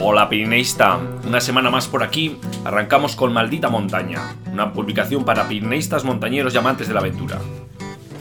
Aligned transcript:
Hola 0.00 0.28
Pirineísta, 0.28 0.98
una 1.26 1.40
semana 1.40 1.70
más 1.70 1.88
por 1.88 2.02
aquí, 2.02 2.38
arrancamos 2.64 3.16
con 3.16 3.32
Maldita 3.32 3.68
Montaña, 3.68 4.34
una 4.52 4.72
publicación 4.72 5.24
para 5.24 5.48
pirineístas, 5.48 6.04
montañeros 6.04 6.54
y 6.54 6.58
amantes 6.58 6.86
de 6.86 6.94
la 6.94 7.00
aventura. 7.00 7.38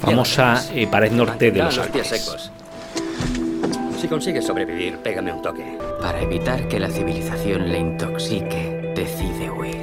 Famosa 0.01 0.63
eh, 0.73 0.87
pared 0.87 1.11
norte 1.11 1.51
de 1.51 1.61
los 1.63 1.77
los 1.77 1.87
pies 1.87 2.11
Alpes. 2.11 2.21
secos. 2.23 2.51
Si 3.99 4.07
consigues 4.07 4.45
sobrevivir, 4.45 4.97
pégame 4.97 5.31
un 5.31 5.41
toque. 5.41 5.77
Para 6.01 6.21
evitar 6.21 6.67
que 6.67 6.79
la 6.79 6.89
civilización 6.89 7.69
le 7.71 7.79
intoxique, 7.79 8.93
decide 8.95 9.49
huir. 9.49 9.77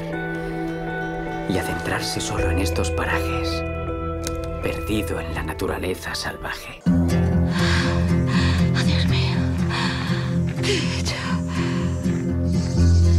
Y 1.48 1.58
adentrarse 1.58 2.20
solo 2.20 2.50
en 2.50 2.58
estos 2.58 2.90
parajes, 2.90 3.62
perdido 4.62 5.20
en 5.20 5.34
la 5.34 5.42
naturaleza 5.42 6.14
salvaje. 6.14 6.80
Dios 8.84 9.06
mío. 9.06 9.36
¿Qué 10.62 10.72
he 10.72 11.00
hecho? 11.00 11.23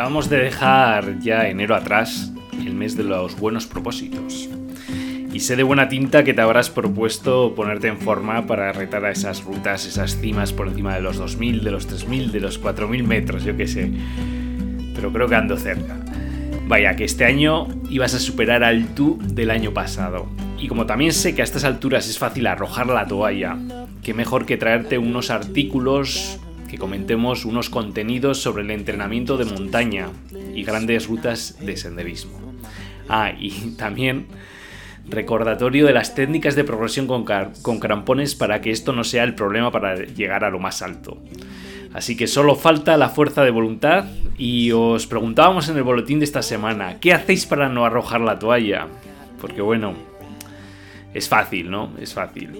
Acabamos 0.00 0.30
de 0.30 0.38
dejar 0.38 1.18
ya 1.18 1.46
enero 1.46 1.76
atrás, 1.76 2.32
el 2.58 2.72
mes 2.72 2.96
de 2.96 3.04
los 3.04 3.38
buenos 3.38 3.66
propósitos. 3.66 4.48
Y 5.30 5.40
sé 5.40 5.56
de 5.56 5.62
buena 5.62 5.90
tinta 5.90 6.24
que 6.24 6.32
te 6.32 6.40
habrás 6.40 6.70
propuesto 6.70 7.54
ponerte 7.54 7.88
en 7.88 7.98
forma 7.98 8.46
para 8.46 8.72
retar 8.72 9.04
a 9.04 9.10
esas 9.10 9.44
rutas, 9.44 9.84
esas 9.84 10.18
cimas 10.18 10.54
por 10.54 10.68
encima 10.68 10.94
de 10.94 11.02
los 11.02 11.18
2000, 11.18 11.62
de 11.62 11.70
los 11.70 11.86
3000, 11.86 12.32
de 12.32 12.40
los 12.40 12.56
4000 12.56 13.04
metros, 13.04 13.44
yo 13.44 13.54
qué 13.58 13.68
sé. 13.68 13.92
Pero 14.94 15.12
creo 15.12 15.28
que 15.28 15.34
ando 15.34 15.58
cerca. 15.58 15.98
Vaya, 16.66 16.96
que 16.96 17.04
este 17.04 17.26
año 17.26 17.68
ibas 17.90 18.14
a 18.14 18.20
superar 18.20 18.64
al 18.64 18.94
tú 18.94 19.18
del 19.22 19.50
año 19.50 19.74
pasado. 19.74 20.28
Y 20.58 20.68
como 20.68 20.86
también 20.86 21.12
sé 21.12 21.34
que 21.34 21.42
a 21.42 21.44
estas 21.44 21.64
alturas 21.64 22.08
es 22.08 22.18
fácil 22.18 22.46
arrojar 22.46 22.86
la 22.86 23.06
toalla, 23.06 23.58
qué 24.02 24.14
mejor 24.14 24.46
que 24.46 24.56
traerte 24.56 24.96
unos 24.96 25.28
artículos 25.28 26.40
que 26.70 26.78
comentemos 26.78 27.44
unos 27.44 27.68
contenidos 27.68 28.40
sobre 28.40 28.62
el 28.62 28.70
entrenamiento 28.70 29.36
de 29.36 29.44
montaña 29.44 30.08
y 30.54 30.62
grandes 30.62 31.08
rutas 31.08 31.56
de 31.60 31.76
senderismo. 31.76 32.38
Ah, 33.08 33.32
y 33.36 33.50
también 33.76 34.26
recordatorio 35.08 35.86
de 35.86 35.92
las 35.92 36.14
técnicas 36.14 36.54
de 36.54 36.62
progresión 36.62 37.08
con, 37.08 37.24
con 37.62 37.80
crampones 37.80 38.36
para 38.36 38.60
que 38.60 38.70
esto 38.70 38.92
no 38.92 39.02
sea 39.02 39.24
el 39.24 39.34
problema 39.34 39.72
para 39.72 39.96
llegar 39.96 40.44
a 40.44 40.50
lo 40.50 40.60
más 40.60 40.82
alto. 40.82 41.18
Así 41.92 42.16
que 42.16 42.28
solo 42.28 42.54
falta 42.54 42.96
la 42.96 43.08
fuerza 43.08 43.42
de 43.42 43.50
voluntad 43.50 44.04
y 44.38 44.70
os 44.70 45.08
preguntábamos 45.08 45.68
en 45.68 45.76
el 45.76 45.82
boletín 45.82 46.20
de 46.20 46.24
esta 46.24 46.42
semana, 46.42 47.00
¿qué 47.00 47.12
hacéis 47.12 47.46
para 47.46 47.68
no 47.68 47.84
arrojar 47.84 48.20
la 48.20 48.38
toalla? 48.38 48.86
Porque 49.40 49.60
bueno, 49.60 49.94
es 51.12 51.28
fácil, 51.28 51.68
¿no? 51.68 51.90
Es 52.00 52.14
fácil. 52.14 52.52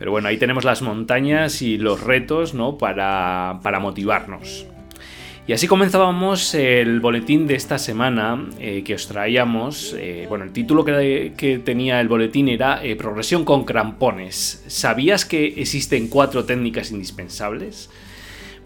Pero 0.00 0.12
bueno, 0.12 0.28
ahí 0.28 0.38
tenemos 0.38 0.64
las 0.64 0.80
montañas 0.80 1.60
y 1.60 1.76
los 1.76 2.00
retos, 2.02 2.54
¿no? 2.54 2.78
Para, 2.78 3.60
para 3.62 3.80
motivarnos. 3.80 4.66
Y 5.46 5.52
así 5.52 5.66
comenzábamos 5.66 6.54
el 6.54 7.00
boletín 7.00 7.46
de 7.46 7.54
esta 7.54 7.76
semana 7.76 8.46
eh, 8.58 8.82
que 8.82 8.94
os 8.94 9.06
traíamos. 9.08 9.94
eh, 9.98 10.24
bueno, 10.26 10.46
el 10.46 10.52
título 10.52 10.86
que, 10.86 11.34
que 11.36 11.58
tenía 11.58 12.00
el 12.00 12.08
boletín 12.08 12.48
era 12.48 12.82
eh, 12.82 12.96
Progresión 12.96 13.44
con 13.44 13.66
crampones. 13.66 14.64
¿Sabías 14.68 15.26
que 15.26 15.44
existen 15.60 16.08
cuatro 16.08 16.46
técnicas 16.46 16.92
indispensables? 16.92 17.90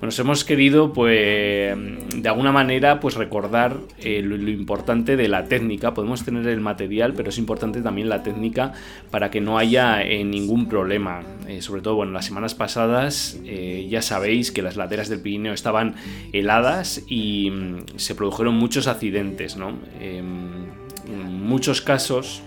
Nos 0.02 0.18
hemos 0.18 0.44
querido, 0.44 0.92
pues, 0.92 1.74
de 2.14 2.28
alguna 2.28 2.52
manera, 2.52 3.00
pues 3.00 3.14
recordar 3.14 3.78
eh, 3.98 4.20
lo, 4.22 4.36
importante 4.50 5.16
de 5.16 5.28
la 5.28 5.44
técnica. 5.44 5.94
Podemos 5.94 6.24
tener 6.24 6.46
el 6.46 6.60
material, 6.60 7.14
pero 7.14 7.30
es 7.30 7.38
importante 7.38 7.80
también 7.80 8.08
la 8.08 8.22
técnica 8.22 8.72
para 9.10 9.30
que 9.30 9.40
no 9.40 9.56
haya 9.56 10.02
eh, 10.02 10.22
ningún 10.24 10.68
problema. 10.68 11.22
Eh, 11.48 11.62
sobre 11.62 11.80
todo, 11.80 11.94
bueno, 11.96 12.12
las 12.12 12.26
semanas 12.26 12.54
pasadas 12.54 13.40
ya 13.88 14.02
sabéis 14.02 14.52
que 14.52 14.62
las 14.62 14.76
laderas 14.76 15.08
del 15.08 15.20
Pirineo 15.20 15.52
estaban 15.52 15.94
heladas 16.32 17.02
y 17.08 17.50
mm, 17.50 17.96
se 17.96 18.14
produjeron 18.14 18.54
muchos 18.54 18.86
accidentes, 18.86 19.56
¿no? 19.56 19.78
Em, 20.00 20.66
en 21.06 21.46
muchos 21.46 21.80
casos 21.80 22.42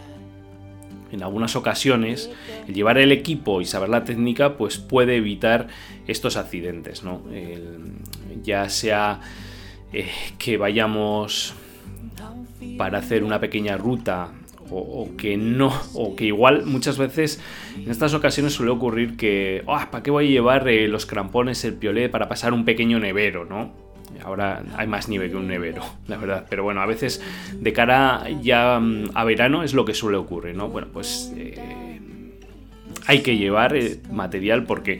en 1.17 1.23
algunas 1.23 1.55
ocasiones, 1.55 2.29
el 2.67 2.73
llevar 2.73 2.97
el 2.97 3.11
equipo 3.11 3.59
y 3.59 3.66
saber 3.66 3.89
la 3.89 4.03
técnica, 4.03 4.55
pues 4.57 4.78
puede 4.78 5.16
evitar 5.17 5.67
estos 6.07 6.38
accidentes, 6.38 7.03
¿no? 7.03 7.22
Ya 8.44 8.69
sea 8.69 9.19
eh, 9.94 10.07
que 10.38 10.57
vayamos 10.57 11.53
para 12.77 13.00
hacer 13.00 13.23
una 13.23 13.39
pequeña 13.39 13.77
ruta 13.77 14.31
o, 14.69 15.09
que 15.17 15.38
no, 15.38 15.73
o 15.94 16.16
que 16.16 16.25
igual 16.25 16.66
muchas 16.66 16.97
veces 16.97 17.39
en 17.77 17.89
estas 17.89 18.13
ocasiones 18.13 18.53
suele 18.53 18.72
ocurrir 18.72 19.16
que, 19.16 19.63
"Ah, 19.67 19.88
¿para 19.89 20.03
qué 20.03 20.11
voy 20.11 20.27
a 20.27 20.29
llevar 20.29 20.67
eh, 20.67 20.88
los 20.89 21.06
crampones, 21.06 21.63
el 21.63 21.73
piolet 21.75 22.11
para 22.11 22.27
pasar 22.27 22.51
un 22.53 22.66
pequeño 22.66 23.00
nevero, 23.00 23.45
¿no? 23.45 23.72
Ahora 24.23 24.63
hay 24.78 24.88
más 24.88 25.07
nieve 25.09 25.29
que 25.29 25.35
un 25.35 25.47
nevero, 25.47 25.83
la 26.07 26.17
verdad. 26.17 26.45
Pero 26.50 26.63
bueno, 26.63 26.81
a 26.81 26.85
veces 26.85 27.22
de 27.53 27.73
cara 27.73 28.23
ya 28.41 28.79
mm, 28.79 29.11
a 29.13 29.23
verano 29.23 29.63
es 29.63 29.73
lo 29.73 29.85
que 29.85 29.94
suele 29.94 30.17
ocurrir, 30.17 30.55
¿no? 30.55 30.67
Bueno, 30.69 30.88
pues 30.94 31.31
eh, 31.35 32.00
hay 33.06 33.22
que 33.22 33.38
llevar 33.38 33.75
eh, 33.75 34.00
material 34.11 34.63
porque, 34.63 35.00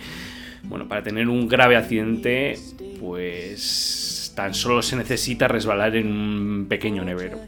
bueno, 0.64 0.88
para 0.88 1.04
tener 1.04 1.28
un 1.28 1.48
grave 1.48 1.76
accidente, 1.76 2.58
pues 3.00 4.32
tan 4.36 4.54
solo 4.54 4.82
se 4.82 4.96
necesita 4.96 5.48
resbalar 5.48 5.96
en 5.96 6.08
un 6.12 6.66
pequeño 6.70 7.04
nevero. 7.04 7.40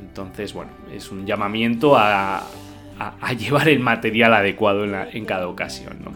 Entonces, 0.00 0.52
bueno, 0.52 0.70
es 0.94 1.10
un 1.10 1.26
llamamiento 1.26 1.96
a, 1.96 2.38
a- 2.98 3.32
llevar 3.32 3.68
el 3.68 3.80
material 3.80 4.34
adecuado 4.34 4.84
en 4.84 5.24
cada 5.24 5.48
ocasión, 5.48 5.96
¿no? 6.04 6.12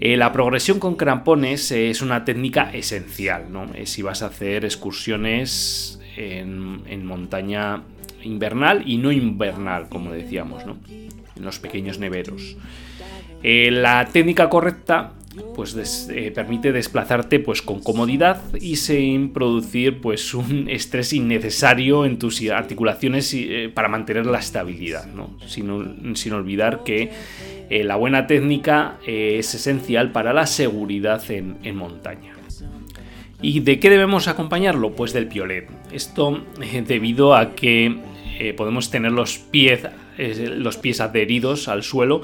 Eh, 0.00 0.16
la 0.16 0.32
progresión 0.32 0.78
con 0.78 0.94
crampones 0.94 1.72
es 1.72 2.02
una 2.02 2.24
técnica 2.24 2.70
esencial, 2.72 3.50
¿no? 3.50 3.66
Eh, 3.74 3.86
si 3.86 4.02
vas 4.02 4.22
a 4.22 4.26
hacer 4.26 4.64
excursiones 4.64 6.00
en, 6.16 6.82
en 6.86 7.04
montaña 7.04 7.82
invernal 8.22 8.82
y 8.86 8.98
no 8.98 9.10
invernal, 9.10 9.88
como 9.88 10.12
decíamos, 10.12 10.64
¿no? 10.66 10.78
En 10.88 11.44
los 11.44 11.58
pequeños 11.58 11.98
neveros. 11.98 12.56
Eh, 13.42 13.70
la 13.70 14.06
técnica 14.06 14.48
correcta 14.48 15.12
pues 15.54 16.08
eh, 16.12 16.30
permite 16.34 16.72
desplazarte 16.72 17.40
pues 17.40 17.62
con 17.62 17.80
comodidad 17.80 18.42
y 18.60 18.76
sin 18.76 19.32
producir 19.32 20.00
pues 20.00 20.34
un 20.34 20.68
estrés 20.68 21.12
innecesario 21.12 22.04
en 22.04 22.18
tus 22.18 22.42
articulaciones 22.50 23.32
eh, 23.34 23.70
para 23.72 23.88
mantener 23.88 24.26
la 24.26 24.38
estabilidad 24.38 25.06
¿no? 25.06 25.36
sin, 25.46 26.16
sin 26.16 26.32
olvidar 26.32 26.84
que 26.84 27.10
eh, 27.70 27.84
la 27.84 27.96
buena 27.96 28.26
técnica 28.26 28.98
es 29.06 29.54
esencial 29.54 30.12
para 30.12 30.32
la 30.32 30.46
seguridad 30.46 31.30
en, 31.30 31.58
en 31.62 31.76
montaña 31.76 32.38
¿Y 33.40 33.60
de 33.60 33.78
qué 33.78 33.88
debemos 33.88 34.26
acompañarlo? 34.26 34.92
Pues 34.92 35.12
del 35.12 35.28
piolet. 35.28 35.68
Esto 35.92 36.42
debido 36.88 37.36
a 37.36 37.54
que 37.54 37.96
eh, 38.38 38.54
podemos 38.54 38.90
tener 38.90 39.10
los 39.10 39.38
pies, 39.38 39.80
eh, 40.16 40.48
los 40.56 40.76
pies 40.76 41.00
adheridos 41.00 41.66
al 41.66 41.82
suelo, 41.82 42.22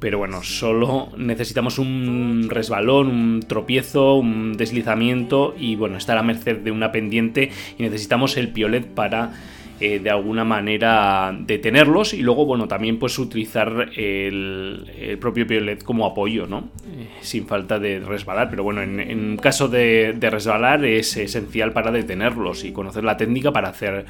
pero 0.00 0.18
bueno, 0.18 0.44
solo 0.44 1.08
necesitamos 1.16 1.78
un 1.80 2.46
resbalón, 2.48 3.08
un 3.08 3.42
tropiezo, 3.42 4.14
un 4.14 4.56
deslizamiento 4.56 5.56
y 5.58 5.74
bueno, 5.74 5.96
estar 5.96 6.16
a 6.16 6.22
merced 6.22 6.58
de 6.58 6.70
una 6.70 6.92
pendiente 6.92 7.50
y 7.76 7.82
necesitamos 7.82 8.36
el 8.36 8.50
piolet 8.50 8.86
para 8.86 9.32
eh, 9.80 10.00
de 10.00 10.10
alguna 10.10 10.44
manera 10.44 11.36
detenerlos 11.38 12.14
y 12.14 12.22
luego, 12.22 12.46
bueno, 12.46 12.66
también 12.66 12.98
pues 12.98 13.18
utilizar 13.18 13.90
el, 13.96 14.90
el 14.98 15.18
propio 15.18 15.46
piolet 15.46 15.82
como 15.82 16.06
apoyo, 16.06 16.46
¿no? 16.46 16.70
Eh, 16.86 17.08
sin 17.20 17.46
falta 17.46 17.78
de 17.78 18.00
resbalar, 18.00 18.48
pero 18.50 18.62
bueno, 18.62 18.82
en, 18.82 18.98
en 18.98 19.36
caso 19.36 19.68
de, 19.68 20.14
de 20.14 20.30
resbalar 20.30 20.84
es 20.84 21.16
esencial 21.16 21.72
para 21.72 21.90
detenerlos 21.90 22.64
y 22.64 22.72
conocer 22.72 23.04
la 23.04 23.16
técnica 23.16 23.52
para 23.52 23.68
hacer 23.68 24.04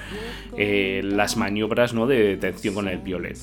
eh, 0.56 1.02
las 1.04 1.36
maniobras, 1.36 1.94
¿no? 1.94 2.06
De 2.06 2.36
detención 2.36 2.74
con 2.74 2.88
el 2.88 2.98
piolet. 2.98 3.36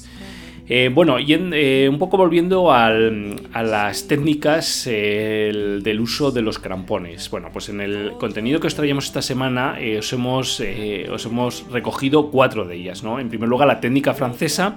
Eh, 0.68 0.90
bueno, 0.92 1.20
y 1.20 1.28
eh, 1.32 1.88
un 1.88 2.00
poco 2.00 2.18
volviendo 2.18 2.72
a 2.72 2.90
las 2.90 4.08
técnicas 4.08 4.88
eh, 4.88 5.50
el- 5.50 5.84
del 5.84 6.00
uso 6.02 6.32
de 6.32 6.42
los 6.42 6.58
crampones. 6.58 7.30
Bueno, 7.30 7.50
pues 7.54 7.70
en 7.70 7.82
el 7.82 8.14
contenido 8.18 8.60
que 8.60 8.66
os 8.68 8.74
traíamos 8.76 9.06
esta 9.06 9.22
semana 9.22 9.78
os, 10.00 10.12
hemos, 10.12 10.64
os 11.12 11.26
hemos 11.26 11.66
recogido 11.72 12.32
cuatro 12.32 12.66
de 12.66 12.78
ellas. 12.78 13.04
¿no? 13.04 13.20
En 13.20 13.30
primer 13.30 13.48
lugar, 13.48 13.68
la 13.68 13.80
técnica 13.80 14.16
francesa, 14.16 14.76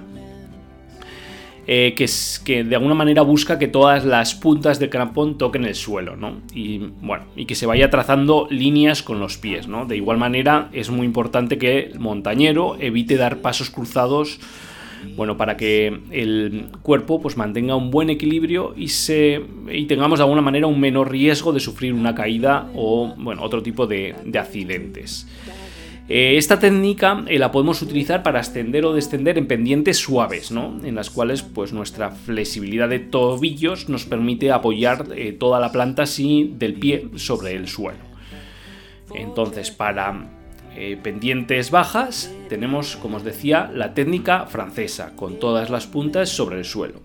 que, 1.65 2.05
que 2.45 2.63
de 2.63 2.75
alguna 2.75 2.93
manera 2.93 3.23
busca 3.23 3.57
que 3.57 3.67
todas 3.67 4.05
las 4.05 4.35
puntas 4.35 4.77
del 4.77 4.91
crampón 4.91 5.39
toquen 5.39 5.65
el 5.65 5.75
suelo, 5.75 6.15
¿no? 6.15 6.41
Y 6.53 6.79
bueno, 7.01 7.25
y 7.35 7.45
que 7.45 7.53
se 7.53 7.65
vaya 7.67 7.91
trazando 7.91 8.47
líneas 8.49 9.03
con 9.03 9.19
los 9.19 9.37
pies, 9.37 9.67
¿no? 9.67 9.85
De 9.85 9.95
igual 9.95 10.17
manera 10.17 10.69
es 10.73 10.89
muy 10.89 11.05
importante 11.05 11.57
que 11.59 11.79
el 11.93 11.99
montañero 11.99 12.75
evite 12.79 13.17
dar 13.17 13.37
pasos 13.37 13.69
cruzados 13.69 14.39
bueno, 15.15 15.37
para 15.37 15.57
que 15.57 15.87
el 16.11 16.67
cuerpo 16.81 17.21
pues 17.21 17.37
mantenga 17.37 17.75
un 17.75 17.91
buen 17.91 18.09
equilibrio 18.09 18.73
y, 18.75 18.89
se, 18.89 19.41
y 19.71 19.85
tengamos 19.85 20.19
de 20.19 20.23
alguna 20.23 20.41
manera 20.41 20.67
un 20.67 20.79
menor 20.79 21.11
riesgo 21.11 21.51
de 21.51 21.59
sufrir 21.59 21.93
una 21.93 22.15
caída 22.15 22.69
o 22.75 23.13
bueno, 23.17 23.43
otro 23.43 23.61
tipo 23.63 23.87
de, 23.87 24.15
accidentes. 24.37 25.27
Eh, 26.07 26.37
esta 26.37 26.57
técnica 26.57 27.23
eh, 27.27 27.37
la 27.37 27.51
podemos 27.51 27.81
utilizar 27.83 28.23
para 28.23 28.39
ascender 28.39 28.83
o 28.85 28.93
descender 28.93 29.37
en 29.37 29.47
pendientes 29.47 29.97
suaves, 29.97 30.51
¿no? 30.51 30.79
en 30.83 30.95
las 30.95 31.11
cuales 31.11 31.43
pues, 31.43 31.71
nuestra 31.71 32.09
flexibilidad 32.09 32.89
de 32.89 32.99
tobillos 32.99 33.89
nos 33.89 34.05
permite 34.05 34.51
apoyar 34.51 35.05
eh, 35.15 35.33
toda 35.33 35.59
la 35.59 35.71
planta 35.71 36.03
así 36.03 36.51
del 36.57 36.73
pie 36.73 37.09
sobre 37.15 37.53
el 37.53 37.67
suelo. 37.67 38.09
Entonces, 39.13 39.71
para 39.71 40.38
eh, 40.79 40.95
pendientes 40.95 41.71
bajas, 41.71 42.33
tenemos, 42.47 42.95
como 42.95 43.17
os 43.17 43.25
decía, 43.25 43.69
la 43.73 43.93
técnica 43.93 44.45
francesa, 44.45 45.11
con 45.17 45.37
todas 45.37 45.69
las 45.69 45.87
puntas 45.87 46.29
sobre 46.29 46.57
el 46.57 46.63
suelo. 46.63 47.01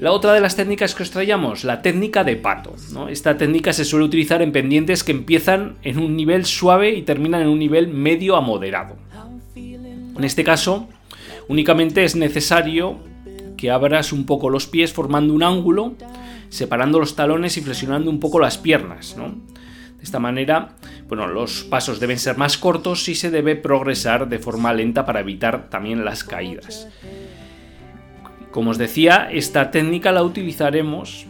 La 0.00 0.12
otra 0.12 0.32
de 0.32 0.40
las 0.40 0.54
técnicas 0.54 0.94
que 0.94 1.02
os 1.02 1.10
traíamos, 1.10 1.64
la 1.64 1.82
técnica 1.82 2.22
de 2.22 2.36
pato. 2.36 2.76
Esta 3.10 3.36
técnica 3.36 3.72
se 3.72 3.84
suele 3.84 4.04
utilizar 4.04 4.42
en 4.42 4.52
pendientes 4.52 5.02
que 5.02 5.10
empiezan 5.10 5.74
en 5.82 5.98
un 5.98 6.14
nivel 6.14 6.44
suave 6.44 6.94
y 6.94 7.02
terminan 7.02 7.42
en 7.42 7.48
un 7.48 7.58
nivel 7.58 7.88
medio 7.88 8.36
a 8.36 8.40
moderado. 8.40 8.96
En 9.56 10.22
este 10.22 10.44
caso, 10.44 10.88
únicamente 11.48 12.04
es 12.04 12.14
necesario 12.14 13.00
que 13.56 13.72
abras 13.72 14.12
un 14.12 14.24
poco 14.24 14.50
los 14.50 14.68
pies 14.68 14.92
formando 14.92 15.34
un 15.34 15.42
ángulo, 15.42 15.94
separando 16.48 17.00
los 17.00 17.16
talones 17.16 17.56
y 17.56 17.60
flexionando 17.60 18.08
un 18.08 18.20
poco 18.20 18.38
las 18.38 18.56
piernas. 18.56 19.16
De 19.16 20.04
esta 20.04 20.20
manera, 20.20 20.76
bueno, 21.08 21.26
los 21.26 21.64
pasos 21.64 22.00
deben 22.00 22.18
ser 22.18 22.36
más 22.36 22.58
cortos 22.58 23.08
y 23.08 23.14
se 23.14 23.30
debe 23.30 23.56
progresar 23.56 24.28
de 24.28 24.38
forma 24.38 24.74
lenta 24.74 25.06
para 25.06 25.20
evitar 25.20 25.70
también 25.70 26.04
las 26.04 26.22
caídas. 26.22 26.86
Como 28.50 28.70
os 28.70 28.78
decía, 28.78 29.28
esta 29.32 29.70
técnica 29.70 30.12
la 30.12 30.22
utilizaremos 30.22 31.26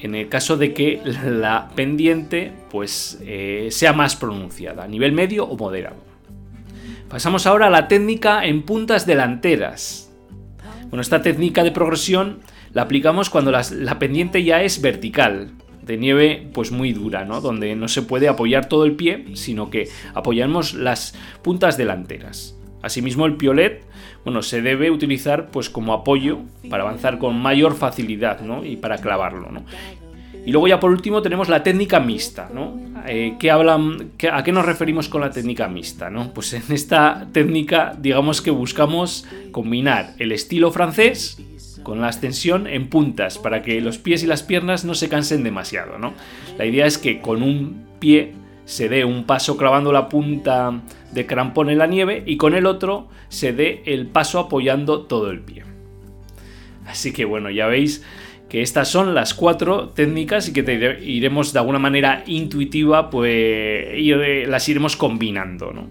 en 0.00 0.14
el 0.14 0.28
caso 0.28 0.56
de 0.56 0.72
que 0.72 1.02
la 1.04 1.70
pendiente 1.74 2.52
pues, 2.70 3.18
eh, 3.22 3.68
sea 3.72 3.92
más 3.92 4.14
pronunciada, 4.14 4.84
a 4.84 4.88
nivel 4.88 5.10
medio 5.10 5.44
o 5.44 5.56
moderado. 5.56 5.96
Pasamos 7.08 7.46
ahora 7.46 7.66
a 7.66 7.70
la 7.70 7.88
técnica 7.88 8.44
en 8.44 8.62
puntas 8.62 9.04
delanteras. 9.04 10.12
Bueno, 10.90 11.00
esta 11.00 11.22
técnica 11.22 11.64
de 11.64 11.72
progresión 11.72 12.38
la 12.72 12.82
aplicamos 12.82 13.30
cuando 13.30 13.50
la 13.50 13.98
pendiente 13.98 14.44
ya 14.44 14.62
es 14.62 14.80
vertical, 14.80 15.50
de 15.88 15.96
nieve 15.96 16.46
pues 16.52 16.70
muy 16.70 16.92
dura, 16.92 17.24
¿no? 17.24 17.40
Donde 17.40 17.74
no 17.74 17.88
se 17.88 18.02
puede 18.02 18.28
apoyar 18.28 18.68
todo 18.68 18.84
el 18.84 18.92
pie, 18.92 19.24
sino 19.32 19.70
que 19.70 19.88
apoyamos 20.14 20.74
las 20.74 21.14
puntas 21.42 21.78
delanteras. 21.78 22.54
Asimismo 22.82 23.24
el 23.26 23.36
piolet, 23.36 23.82
bueno, 24.22 24.42
se 24.42 24.60
debe 24.60 24.90
utilizar 24.90 25.50
pues 25.50 25.70
como 25.70 25.94
apoyo 25.94 26.40
para 26.68 26.84
avanzar 26.84 27.18
con 27.18 27.40
mayor 27.40 27.74
facilidad, 27.74 28.42
¿no? 28.42 28.64
Y 28.64 28.76
para 28.76 28.98
clavarlo, 28.98 29.50
¿no? 29.50 29.64
Y 30.44 30.52
luego 30.52 30.68
ya 30.68 30.78
por 30.78 30.90
último 30.90 31.22
tenemos 31.22 31.48
la 31.48 31.62
técnica 31.62 32.00
mixta, 32.00 32.50
¿no? 32.52 32.78
Eh, 33.06 33.36
¿qué 33.38 33.50
hablan, 33.50 34.12
¿A 34.30 34.44
qué 34.44 34.52
nos 34.52 34.66
referimos 34.66 35.08
con 35.08 35.22
la 35.22 35.30
técnica 35.30 35.68
mixta? 35.68 36.10
¿no? 36.10 36.34
Pues 36.34 36.52
en 36.52 36.62
esta 36.70 37.26
técnica 37.32 37.96
digamos 37.98 38.42
que 38.42 38.50
buscamos 38.50 39.26
combinar 39.52 40.14
el 40.18 40.32
estilo 40.32 40.70
francés 40.70 41.40
con 41.82 42.00
la 42.00 42.08
extensión 42.08 42.66
en 42.66 42.88
puntas 42.88 43.38
para 43.38 43.62
que 43.62 43.80
los 43.80 43.98
pies 43.98 44.22
y 44.22 44.26
las 44.26 44.42
piernas 44.42 44.84
no 44.84 44.94
se 44.94 45.08
cansen 45.08 45.42
demasiado, 45.42 45.98
¿no? 45.98 46.14
La 46.58 46.66
idea 46.66 46.86
es 46.86 46.98
que 46.98 47.20
con 47.20 47.42
un 47.42 47.86
pie 47.98 48.32
se 48.64 48.88
dé 48.88 49.04
un 49.04 49.24
paso 49.24 49.56
clavando 49.56 49.92
la 49.92 50.08
punta 50.08 50.82
de 51.12 51.26
crampón 51.26 51.70
en 51.70 51.78
la 51.78 51.86
nieve 51.86 52.22
y 52.26 52.36
con 52.36 52.54
el 52.54 52.66
otro 52.66 53.08
se 53.28 53.52
dé 53.52 53.82
el 53.86 54.06
paso 54.06 54.38
apoyando 54.38 55.06
todo 55.06 55.30
el 55.30 55.40
pie. 55.40 55.64
Así 56.86 57.12
que 57.12 57.24
bueno, 57.24 57.50
ya 57.50 57.66
veis 57.66 58.04
que 58.48 58.62
estas 58.62 58.88
son 58.88 59.14
las 59.14 59.34
cuatro 59.34 59.90
técnicas 59.90 60.48
y 60.48 60.52
que 60.52 60.62
te 60.62 61.02
iremos 61.02 61.52
de 61.52 61.58
alguna 61.58 61.78
manera 61.78 62.24
intuitiva, 62.26 63.10
pues 63.10 63.30
eh, 63.32 64.44
las 64.48 64.68
iremos 64.68 64.96
combinando, 64.96 65.70
¿no? 65.72 65.88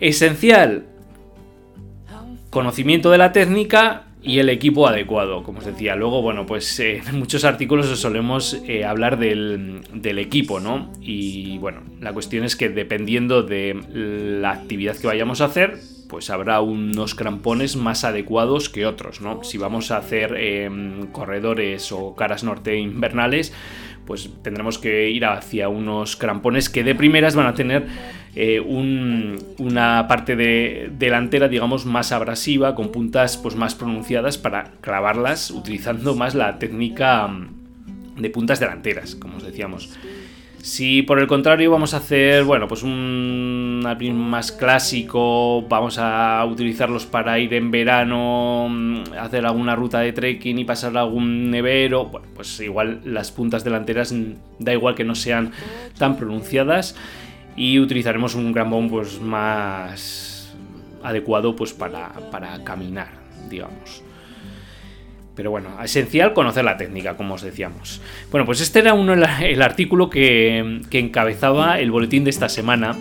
Esencial, 0.00 0.86
conocimiento 2.54 3.10
de 3.10 3.18
la 3.18 3.32
técnica 3.32 4.04
y 4.22 4.38
el 4.38 4.48
equipo 4.48 4.86
adecuado, 4.88 5.42
como 5.42 5.58
os 5.58 5.66
decía. 5.66 5.96
Luego, 5.96 6.22
bueno, 6.22 6.46
pues 6.46 6.80
eh, 6.80 7.02
en 7.06 7.18
muchos 7.18 7.44
artículos 7.44 7.88
os 7.88 8.00
solemos 8.00 8.62
eh, 8.66 8.84
hablar 8.84 9.18
del, 9.18 9.82
del, 9.92 10.18
equipo, 10.18 10.60
¿no? 10.60 10.90
Y 11.02 11.58
bueno, 11.58 11.82
la 12.00 12.14
cuestión 12.14 12.44
es 12.44 12.56
que 12.56 12.70
dependiendo 12.70 13.42
de 13.42 13.78
la 14.40 14.52
actividad 14.52 14.96
que 14.96 15.06
vayamos 15.06 15.42
a 15.42 15.46
hacer, 15.46 15.78
pues 16.08 16.30
habrá 16.30 16.60
unos 16.60 17.14
crampones 17.14 17.76
más 17.76 18.04
adecuados 18.04 18.68
que 18.68 18.86
otros, 18.86 19.20
¿no? 19.20 19.42
Si 19.42 19.58
vamos 19.58 19.90
a 19.90 19.98
hacer 19.98 20.36
em, 20.36 21.08
corredores 21.08 21.92
o 21.92 22.14
caras 22.14 22.44
norte 22.44 22.78
invernales, 22.78 23.52
pues 24.06 24.30
tendremos 24.42 24.78
que 24.78 25.10
ir 25.10 25.24
hacia 25.24 25.68
unos 25.68 26.16
crampones 26.16 26.68
que 26.68 26.84
de 26.84 26.94
primeras 26.94 27.34
van 27.34 27.46
a 27.46 27.54
tener 27.54 27.86
eh, 28.36 28.60
una 28.60 30.08
parte 30.08 30.34
de, 30.34 30.90
delantera, 30.98 31.48
digamos, 31.48 31.86
más 31.86 32.10
abrasiva, 32.10 32.74
con 32.74 32.90
puntas 32.90 33.36
pues, 33.36 33.54
más 33.54 33.74
pronunciadas 33.74 34.38
para 34.38 34.72
clavarlas 34.80 35.50
utilizando 35.50 36.16
más 36.16 36.34
la 36.34 36.58
técnica 36.58 37.28
mm, 37.28 38.20
de 38.20 38.30
puntas 38.30 38.58
delanteras, 38.58 39.14
como 39.14 39.36
os 39.36 39.44
decíamos. 39.44 39.96
Si 40.64 41.02
por 41.02 41.18
el 41.18 41.26
contrario 41.26 41.70
vamos 41.70 41.92
a 41.92 41.98
hacer, 41.98 42.42
bueno, 42.42 42.66
pues 42.66 42.82
un 42.82 43.84
más 44.14 44.50
clásico, 44.50 45.60
vamos 45.68 45.98
a 45.98 46.42
utilizarlos 46.46 47.04
para 47.04 47.38
ir 47.38 47.52
en 47.52 47.70
verano, 47.70 48.68
mm, 48.70 49.12
hacer 49.20 49.44
alguna 49.44 49.76
ruta 49.76 50.00
de 50.00 50.14
trekking 50.14 50.58
y 50.58 50.64
pasar 50.64 50.96
algún 50.96 51.50
nevero, 51.50 52.06
bueno, 52.06 52.28
pues 52.34 52.58
igual 52.60 53.02
las 53.04 53.30
puntas 53.30 53.62
delanteras 53.62 54.12
mm, 54.12 54.32
da 54.58 54.72
igual 54.72 54.94
que 54.94 55.04
no 55.04 55.14
sean 55.14 55.52
tan 55.98 56.16
pronunciadas 56.16 56.96
y 57.56 57.78
utilizaremos 57.78 58.34
un 58.34 58.50
grambón 58.50 58.88
pues 58.88 59.20
más 59.20 60.56
adecuado 61.02 61.54
pues 61.54 61.74
para, 61.74 62.08
para 62.30 62.64
caminar, 62.64 63.10
digamos. 63.50 64.02
Pero 65.34 65.50
bueno, 65.50 65.82
esencial 65.82 66.32
conocer 66.32 66.64
la 66.64 66.76
técnica, 66.76 67.16
como 67.16 67.34
os 67.34 67.42
decíamos. 67.42 68.00
Bueno, 68.30 68.46
pues 68.46 68.60
este 68.60 68.78
era 68.78 68.94
uno 68.94 69.14
el 69.14 69.62
artículo 69.62 70.08
que, 70.08 70.80
encabezaba 70.92 71.80
el 71.80 71.90
boletín 71.90 72.24
de 72.24 72.30
esta 72.30 72.48
semana. 72.48 72.96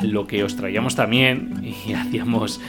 Lo 0.00 0.26
que 0.26 0.42
os 0.42 0.56
traíamos 0.56 0.96
también, 0.96 1.62
y 1.62 1.92
hacíamos 1.94 2.60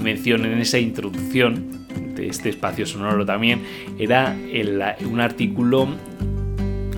mención 0.00 0.44
en 0.46 0.58
esa 0.58 0.78
introducción 0.78 1.86
de 2.14 2.28
este 2.28 2.48
espacio 2.48 2.86
sonoro 2.86 3.26
también, 3.26 3.62
era 3.98 4.34
un 5.04 5.20
artículo 5.20 5.88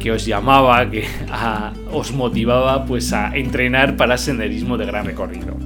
que 0.01 0.13
os 0.13 0.27
llamaba, 0.27 0.89
que 0.91 1.07
os 1.93 2.13
motivaba 2.13 2.85
pues 2.85 3.13
a 3.13 3.37
entrenar 3.37 3.97
para 3.97 4.17
senderismo 4.17 4.77
de 4.77 4.87
gran 4.87 5.07
recorrido. 5.07 5.57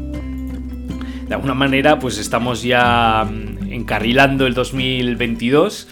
De 1.29 1.35
alguna 1.35 1.55
manera, 1.55 1.99
pues 1.99 2.17
estamos 2.17 2.63
ya 2.63 3.29
encarrilando 3.71 4.47
el 4.47 4.55
2022. 4.55 5.89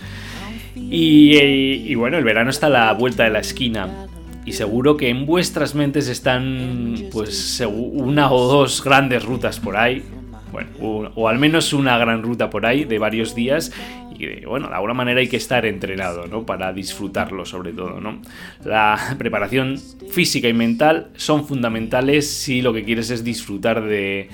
Y, 0.76 1.95
bueno, 1.95 2.18
el 2.18 2.25
verano 2.25 2.50
está 2.50 2.66
a 2.66 2.71
la 2.71 2.92
vuelta 2.92 3.25
de 3.25 3.30
la 3.30 3.40
esquina. 3.40 4.06
Y 4.45 4.52
seguro 4.52 4.97
que 4.97 5.09
en 5.09 5.26
vuestras 5.26 5.75
mentes 5.75 6.09
están 6.09 6.95
pues 7.11 7.61
una 7.66 8.30
o 8.30 8.47
dos 8.47 8.85
grandes 8.85 9.25
rutas 9.25 9.59
por 9.59 9.76
ahí. 9.76 10.04
Bueno, 10.52 10.71
o, 11.16 11.28
al 11.28 11.38
menos 11.38 11.73
una 11.73 11.99
gran 11.99 12.23
ruta 12.23 12.49
por 12.49 12.64
ahí 12.64 12.85
de 12.85 12.99
varios 12.99 13.35
días. 13.35 13.73
Y 14.16 14.45
bueno, 14.47 14.68
de 14.68 14.75
alguna 14.75 14.95
manera 14.95 15.21
hay 15.21 15.28
que 15.28 15.37
estar 15.37 15.66
entrenado, 15.66 16.26
¿no? 16.26 16.47
Para 16.47 16.73
disfrutarlo 16.73 17.45
sobre 17.45 17.73
todo, 17.73 18.00
¿no? 18.00 18.23
La 18.64 18.99
preparación 19.18 19.78
física 20.11 20.49
y 20.49 20.54
mental 20.54 21.09
son 21.16 21.47
fundamentales 21.47 22.30
si 22.30 22.62
lo 22.62 22.73
que 22.73 22.85
quieres 22.85 23.11
es 23.11 23.25
disfrutar 23.25 23.85
de, 23.85 24.28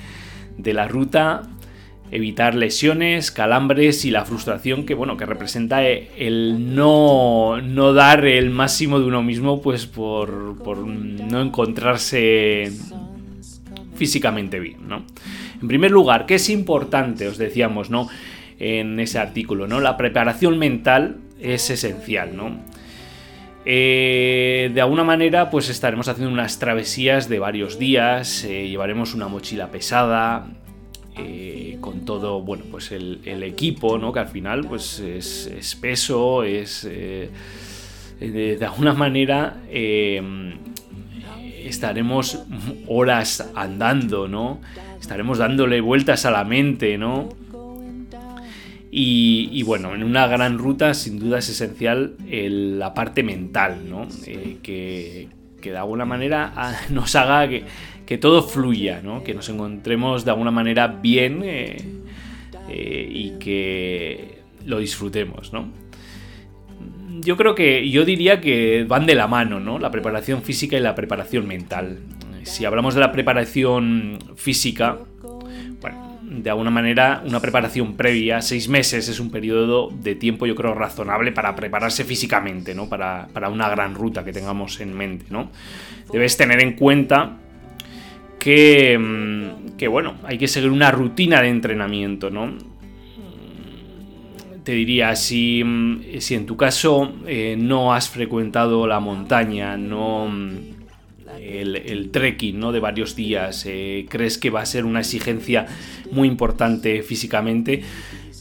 de 0.57 0.73
la 0.73 0.87
ruta 0.87 1.41
evitar 2.13 2.53
lesiones, 2.53 3.31
calambres 3.31 4.05
y 4.05 4.11
la 4.11 4.23
frustración 4.23 4.85
que, 4.85 4.93
bueno, 4.93 5.17
que 5.17 5.25
representa 5.25 5.83
el 5.83 6.75
no, 6.75 7.59
no 7.59 7.93
dar 7.93 8.25
el 8.25 8.51
máximo 8.51 8.99
de 8.99 9.05
uno 9.05 9.23
mismo, 9.23 9.63
pues 9.63 9.87
por, 9.87 10.77
no 10.77 11.41
encontrarse 11.41 12.71
físicamente 13.95 14.59
bien, 14.59 14.87
¿no? 14.87 15.03
En 15.59 15.67
primer 15.67 15.89
lugar, 15.89 16.27
¿qué 16.27 16.35
es 16.35 16.51
importante? 16.51 17.27
Os 17.27 17.39
decíamos, 17.39 17.89
¿no? 17.89 18.07
En 18.59 18.99
ese 18.99 19.17
artículo, 19.17 19.65
¿no? 19.65 19.79
La 19.79 19.97
preparación 19.97 20.59
mental 20.59 21.17
es 21.41 21.67
esencial, 21.71 22.37
¿no? 22.37 22.59
Eh, 23.65 24.69
de 24.71 24.81
alguna 24.81 25.03
manera, 25.03 25.49
pues 25.49 25.69
estaremos 25.69 26.07
haciendo 26.09 26.31
unas 26.31 26.59
travesías 26.59 27.27
de 27.27 27.39
varios 27.39 27.79
días, 27.79 28.43
eh, 28.43 28.67
llevaremos 28.67 29.15
una 29.15 29.27
mochila 29.27 29.71
pesada, 29.71 30.45
eh, 31.17 31.77
con 31.81 32.05
todo, 32.05 32.41
bueno, 32.41 32.63
pues 32.69 32.91
el, 32.91 33.43
equipo, 33.43 33.97
¿no? 33.97 34.11
Que 34.13 34.19
al 34.19 34.27
final, 34.27 34.65
pues 34.67 34.99
es, 34.99 35.77
peso, 35.79 36.43
es... 36.43 36.87
Eh, 36.89 37.29
de, 38.19 38.65
alguna 38.65 38.93
manera 38.93 39.57
estaremos 41.65 42.43
horas 42.87 43.49
andando, 43.55 44.27
¿no? 44.27 44.61
Estaremos 44.99 45.37
dándole 45.37 45.81
vueltas 45.81 46.25
a 46.25 46.31
la 46.31 46.43
mente, 46.45 46.97
¿no? 46.97 47.29
Y, 48.95 49.63
bueno, 49.63 49.95
en 49.95 50.03
una 50.03 50.27
gran 50.27 50.59
ruta 50.59 50.93
sin 50.93 51.17
duda 51.17 51.39
es 51.39 51.49
esencial 51.49 52.13
la 52.29 52.93
parte 52.93 53.23
mental, 53.23 53.89
¿no? 53.89 54.07
Eh, 54.27 54.57
que, 54.61 55.29
de 55.63 55.77
alguna 55.77 56.05
manera 56.05 56.53
ah, 56.55 56.79
nos 56.91 57.15
haga 57.15 57.47
que, 57.49 57.63
todo 58.19 58.43
fluya, 58.43 59.01
¿no? 59.03 59.23
Que 59.23 59.33
nos 59.33 59.49
encontremos 59.49 60.25
de 60.25 60.31
alguna 60.31 60.51
manera 60.51 60.87
bien 60.87 61.41
eh, 61.43 61.77
eh, 62.69 63.07
y 63.09 63.31
que 63.39 64.39
lo 64.65 64.79
disfrutemos, 64.79 65.51
¿no? 65.51 65.67
Yo 67.21 67.37
creo 67.37 67.55
que, 67.55 67.89
yo 67.89 68.05
diría 68.05 68.41
que 68.41 68.85
van 68.87 69.05
de 69.05 69.15
la 69.15 69.27
mano, 69.27 69.59
¿no? 69.59 69.79
La 69.79 69.91
preparación 69.91 70.41
física 70.41 70.77
y 70.77 70.79
la 70.79 70.95
preparación 70.95 71.47
mental. 71.47 71.99
Si 72.43 72.65
hablamos 72.65 72.93
de 72.93 72.99
la 72.99 73.11
preparación 73.11 74.19
física, 74.35 74.97
de 76.33 76.49
alguna 76.49 76.71
manera 76.71 77.21
una 77.25 77.39
preparación 77.39 77.95
previa, 77.95 78.41
seis 78.41 78.67
meses 78.67 79.07
es 79.07 79.19
un 79.19 79.29
periodo 79.29 79.89
de 79.89 80.15
tiempo 80.15 80.45
yo 80.45 80.55
creo 80.55 80.73
razonable 80.73 81.31
para 81.31 81.55
prepararse 81.55 82.03
físicamente, 82.03 82.73
¿no? 82.73 82.89
Para, 82.89 83.27
una 83.51 83.69
gran 83.69 83.93
ruta 83.93 84.23
que 84.23 84.33
tengamos 84.33 84.79
en 84.79 84.93
mente, 84.93 85.25
¿no? 85.29 85.51
Debes 86.11 86.35
tener 86.37 86.61
en 86.61 86.73
cuenta 86.73 87.37
que, 88.43 88.97
mm, 88.99 89.77
que 89.77 89.87
bueno, 89.87 90.15
hay 90.23 90.37
que 90.37 90.49
seguir 90.49 90.69
una 90.69 90.91
rutina 90.91 91.41
de 91.41 91.47
entrenamiento, 91.47 92.29
¿no? 92.29 92.53
Te 94.65 94.73
diría, 94.73 95.15
si, 95.15 95.63
mm, 95.63 96.19
si 96.19 96.35
en 96.35 96.45
tu 96.45 96.57
caso 96.57 97.13
eh, 97.25 97.55
no 97.57 97.93
has 97.93 98.09
frecuentado 98.09 98.85
la 98.85 98.99
montaña, 98.99 99.77
no 99.77 100.27
mm, 100.27 100.57
el, 101.41 102.09
trekking 102.11 102.59
¿no? 102.59 102.73
de 102.73 102.81
varios 102.81 103.15
días, 103.15 103.65
eh, 103.65 104.05
crees 104.09 104.37
que 104.37 104.49
va 104.49 104.61
a 104.61 104.65
ser 104.65 104.83
una 104.83 104.99
exigencia 104.99 105.65
muy 106.11 106.27
importante 106.27 107.01
físicamente, 107.01 107.81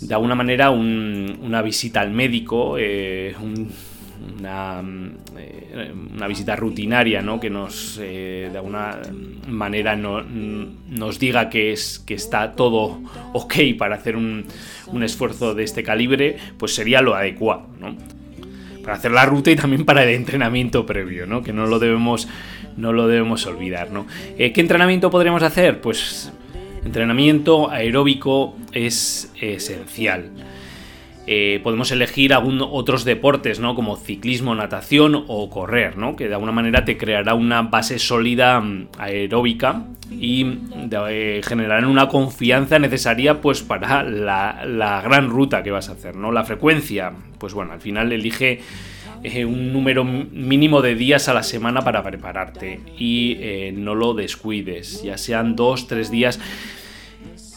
de 0.01 0.15
alguna 0.15 0.35
manera 0.35 0.71
una 0.71 1.63
visita 1.63 2.01
al 2.01 2.11
médico, 2.11 2.77
eh, 2.77 3.35
una, 4.39 4.83
eh, 5.39 5.93
una, 6.15 6.27
visita 6.27 6.57
rutinaria 6.57 7.23
¿no? 7.23 7.41
que 7.41 7.51
nos 7.51 7.97
de 7.99 8.53
alguna 8.55 9.01
manera 9.49 9.97
nos 9.97 11.19
diga 11.19 11.49
que, 11.49 11.73
es, 11.73 11.99
que 11.99 12.15
está 12.15 12.53
todo 12.53 13.01
ok 13.33 13.55
para 13.79 13.97
hacer 13.97 14.17
un, 14.17 14.45
un 14.87 15.03
esfuerzo 15.03 15.55
de 15.55 15.65
este 15.65 15.83
calibre, 15.83 16.37
pues 16.59 16.75
sería 16.75 17.03
lo 17.03 17.15
adecuado. 17.15 17.67
¿no? 17.81 17.97
para 18.83 18.97
hacer 18.97 19.13
la 19.13 19.25
ruta 19.25 19.51
y 19.51 19.57
también 19.57 19.85
para 19.85 20.03
el 20.03 20.11
entrenamiento 20.11 20.85
previo, 20.85 21.27
¿no? 21.27 21.43
Que 21.43 21.53
no 21.53 21.67
lo 21.67 21.79
debemos, 21.79 22.29
no 22.77 22.93
lo 22.93 23.07
debemos 23.07 23.47
olvidar, 23.47 23.91
¿no? 23.91 24.07
Eh, 24.39 24.53
¿Qué 24.53 24.61
entrenamiento 24.61 25.11
podremos 25.11 25.43
hacer? 25.43 25.81
Pues 25.81 26.33
entrenamiento 26.85 27.71
aeróbico 27.71 28.57
es 28.73 29.33
esencial. 29.41 30.31
Eh, 31.27 31.61
podemos 31.63 31.93
elegir 31.93 32.35
algún, 32.35 32.61
otros 32.61 33.05
deportes, 33.05 33.61
¿no? 33.61 33.77
Como 33.77 33.97
ciclismo, 33.97 34.57
natación 34.57 35.25
o 35.29 35.49
correr, 35.51 35.97
¿no? 35.97 36.17
Que 36.17 36.27
de 36.27 36.35
alguna 36.35 36.51
manera 36.51 36.85
te 36.85 36.97
creará 36.97 37.35
una 37.35 37.63
base 37.63 38.01
sólida 38.01 38.61
mm, 38.61 38.89
aeróbica 38.99 39.85
y 40.11 40.59
eh, 40.91 41.41
generarán 41.45 41.85
una 41.85 42.09
confianza 42.09 42.81
necesaria 42.81 43.41
pues 43.41 43.63
para 43.63 44.03
la, 44.03 45.01
gran 45.05 45.31
ruta 45.31 45.63
que 45.63 45.71
vas 45.71 45.89
a 45.91 45.93
hacer, 45.93 46.17
¿no? 46.17 46.33
La 46.33 46.43
frecuencia, 46.43 47.13
pues 47.39 47.55
bueno, 47.55 47.73
al 47.73 47.81
final 47.81 48.11
elige 48.11 48.61
eh, 49.23 49.45
un 49.45 49.73
número 49.73 50.03
mínimo 50.05 50.83
de 50.83 50.97
días 50.97 51.29
a 51.29 51.35
la 51.35 51.45
semana 51.45 51.83
para 51.83 52.03
prepararte 52.03 52.81
y 52.99 53.71
no 53.75 53.95
lo 53.95 54.15
descuides, 54.15 55.05
ya 55.05 55.17
sean 55.17 55.55
dos, 55.55 55.87
tres 55.87 56.11
días 56.11 56.41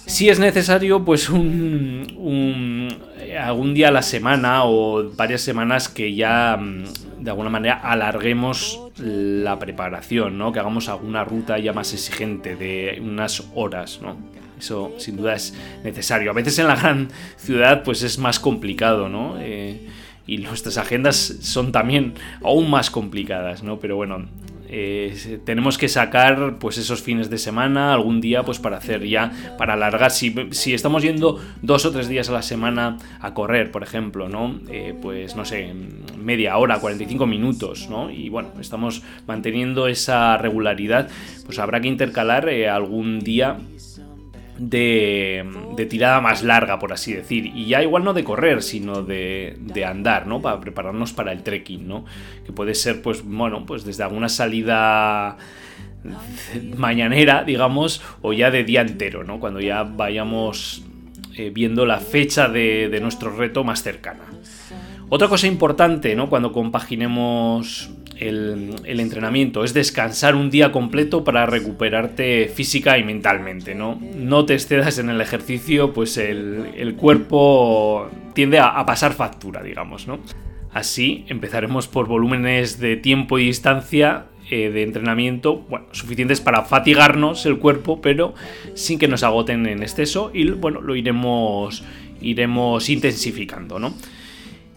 si 0.07 0.29
es 0.29 0.39
necesario, 0.39 1.03
pues 1.03 1.29
un, 1.29 2.87
algún 3.37 3.73
día 3.73 3.89
a 3.89 3.91
la 3.91 4.01
semana 4.01 4.65
o 4.65 5.11
varias 5.15 5.41
semanas 5.41 5.89
que 5.89 6.15
ya 6.15 6.57
mm, 6.57 7.23
de 7.23 7.29
alguna 7.29 7.49
manera 7.49 7.75
alarguemos 7.75 8.81
la 8.97 9.59
preparación, 9.59 10.37
¿no? 10.37 10.51
Que 10.51 10.59
hagamos 10.59 10.89
alguna 10.89 11.23
ruta 11.23 11.59
ya 11.59 11.73
más 11.73 11.93
exigente 11.93 12.55
de 12.55 12.99
unas 13.01 13.43
horas, 13.53 13.99
¿no? 14.01 14.17
Eso 14.57 14.93
sin 14.97 15.17
duda 15.17 15.35
es 15.35 15.53
necesario. 15.83 16.31
A 16.31 16.33
veces 16.33 16.57
en 16.59 16.67
la 16.67 16.75
gran 16.75 17.09
ciudad 17.37 17.83
pues 17.83 18.03
es 18.03 18.17
más 18.17 18.39
complicado, 18.39 19.09
¿no? 19.09 19.35
Eh, 19.39 19.87
y 20.27 20.37
nuestras 20.39 20.77
agendas 20.77 21.15
son 21.41 21.71
también 21.71 22.13
aún 22.43 22.69
más 22.69 22.89
complicadas, 22.89 23.63
¿no? 23.63 23.79
Pero 23.79 23.95
bueno, 23.95 24.25
eh, 24.69 25.39
tenemos 25.45 25.77
que 25.77 25.87
sacar 25.87 26.57
pues 26.59 26.77
esos 26.77 27.01
fines 27.01 27.29
de 27.29 27.37
semana, 27.37 27.93
algún 27.93 28.21
día, 28.21 28.43
pues 28.43 28.59
para 28.59 28.77
hacer 28.77 29.05
ya, 29.07 29.31
para 29.57 29.73
alargar. 29.73 30.11
Si, 30.11 30.33
si 30.51 30.73
estamos 30.73 31.03
yendo 31.03 31.39
dos 31.61 31.85
o 31.85 31.91
tres 31.91 32.07
días 32.07 32.29
a 32.29 32.33
la 32.33 32.41
semana 32.41 32.97
a 33.19 33.33
correr, 33.33 33.71
por 33.71 33.83
ejemplo, 33.83 34.29
¿no? 34.29 34.59
Eh, 34.69 34.93
pues 35.01 35.35
no 35.35 35.45
sé, 35.45 35.73
media 36.17 36.57
hora, 36.57 36.79
45 36.79 37.25
minutos, 37.25 37.89
¿no? 37.89 38.09
Y 38.09 38.29
bueno, 38.29 38.49
estamos 38.59 39.03
manteniendo 39.27 39.87
esa 39.87 40.37
regularidad, 40.37 41.09
pues 41.45 41.59
habrá 41.59 41.81
que 41.81 41.87
intercalar 41.87 42.49
eh, 42.49 42.69
algún 42.69 43.19
día 43.19 43.57
de, 44.57 45.87
tirada 45.89 46.21
más 46.21 46.43
larga, 46.43 46.79
por 46.79 46.93
así 46.93 47.13
decir. 47.13 47.47
Y 47.47 47.67
ya 47.67 47.81
igual 47.81 48.03
no 48.03 48.13
de 48.13 48.23
correr, 48.23 48.61
sino 48.61 49.01
de, 49.01 49.57
de, 49.59 49.85
andar, 49.85 50.27
¿no? 50.27 50.41
Para 50.41 50.59
prepararnos 50.59 51.13
para 51.13 51.31
el 51.31 51.43
trekking, 51.43 51.87
¿no? 51.87 52.05
Que 52.45 52.51
puede 52.51 52.75
ser, 52.75 53.01
pues, 53.01 53.23
bueno, 53.23 53.65
pues 53.65 53.83
desde 53.85 54.03
alguna 54.03 54.29
salida 54.29 55.37
mañanera, 56.77 57.43
digamos, 57.43 58.01
o 58.21 58.33
ya 58.33 58.51
de 58.51 58.63
día 58.63 58.81
entero, 58.81 59.23
¿no? 59.23 59.39
Cuando 59.39 59.59
ya 59.59 59.83
vayamos 59.83 60.83
eh, 61.35 61.51
viendo 61.53 61.85
la 61.85 61.99
fecha 61.99 62.47
de, 62.47 62.89
de 62.89 62.99
nuestro 62.99 63.35
reto 63.35 63.63
más 63.63 63.81
cercana. 63.83 64.23
Otra 65.09 65.27
cosa 65.27 65.47
importante, 65.47 66.15
¿no? 66.15 66.29
Cuando 66.29 66.51
compaginemos 66.51 67.91
el, 68.19 68.99
entrenamiento, 68.99 69.63
es 69.63 69.73
descansar 69.73 70.35
un 70.35 70.49
día 70.49 70.71
completo 70.71 71.23
para 71.23 71.45
recuperarte 71.45 72.47
física 72.47 72.97
y 72.97 73.03
mentalmente, 73.03 73.75
¿no? 73.75 73.99
No 74.15 74.45
te 74.45 74.53
excedas 74.53 74.97
en 74.97 75.09
el 75.09 75.21
ejercicio, 75.21 75.93
pues 75.93 76.17
el, 76.17 76.95
cuerpo 76.97 78.09
tiende 78.33 78.59
a, 78.59 78.85
pasar 78.85 79.13
factura, 79.13 79.63
digamos, 79.63 80.07
¿no? 80.07 80.19
Así 80.71 81.25
empezaremos 81.27 81.87
por 81.87 82.07
volúmenes 82.07 82.79
de 82.79 82.97
tiempo 82.97 83.39
y 83.39 83.45
distancia 83.45 84.25
eh, 84.49 84.69
de 84.69 84.83
entrenamiento, 84.83 85.65
bueno, 85.69 85.87
suficientes 85.91 86.41
para 86.41 86.63
fatigarnos 86.63 87.45
el 87.45 87.57
cuerpo, 87.57 88.01
pero 88.01 88.33
sin 88.73 88.99
que 88.99 89.07
nos 89.07 89.23
agoten 89.23 89.65
en 89.67 89.81
exceso 89.81 90.31
y 90.33 90.49
bueno, 90.51 90.81
lo 90.81 90.95
iremos, 90.95 91.83
iremos 92.21 92.89
intensificando, 92.89 93.79
¿no? 93.79 93.93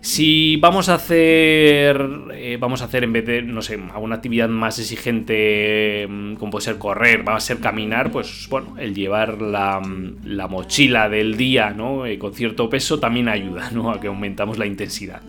Si 0.00 0.57
vamos 0.59 0.88
a 0.88 0.95
hacer, 0.95 2.00
eh, 2.33 2.57
vamos 2.61 2.83
a 2.83 2.85
hacer 2.85 3.02
en 3.02 3.12
vez 3.12 3.26
de, 3.26 3.43
no 3.43 3.62
sé, 3.62 3.78
alguna 3.93 4.17
actividad 4.17 4.49
más 4.49 4.78
exigente, 4.78 6.07
mm, 6.09 6.35
como 6.35 6.52
puede 6.52 6.67
ser 6.67 6.78
correr, 6.78 7.26
va 7.26 7.35
a 7.35 7.40
ser 7.40 7.59
caminar, 7.59 8.12
pues 8.12 8.47
bueno, 8.49 8.76
el 8.78 8.95
llevar 8.95 9.43
la, 9.43 9.81
mm, 9.81 10.49
mochila 10.49 11.09
del 11.09 11.37
día, 11.37 11.71
¿no? 11.71 12.07
Eh, 12.07 12.17
con 12.17 12.33
cierto 12.33 12.71
peso 12.71 13.00
también 13.00 13.28
ayuda, 13.28 13.71
¿no? 13.73 13.90
A 13.90 14.00
que 14.00 14.07
aumentamos 14.07 14.57
la 14.57 14.67
intensidad. 14.67 15.21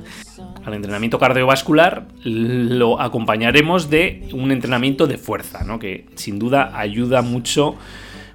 Al 0.63 0.73
entrenamiento 0.75 1.17
cardiovascular 1.17 2.07
lo 2.23 3.01
acompañaremos 3.01 3.89
de 3.89 4.29
un 4.33 4.51
entrenamiento 4.51 5.07
de 5.07 5.17
fuerza, 5.17 5.63
¿no? 5.63 5.79
Que 5.79 6.05
sin 6.15 6.37
duda 6.37 6.77
ayuda 6.79 7.23
mucho 7.23 7.75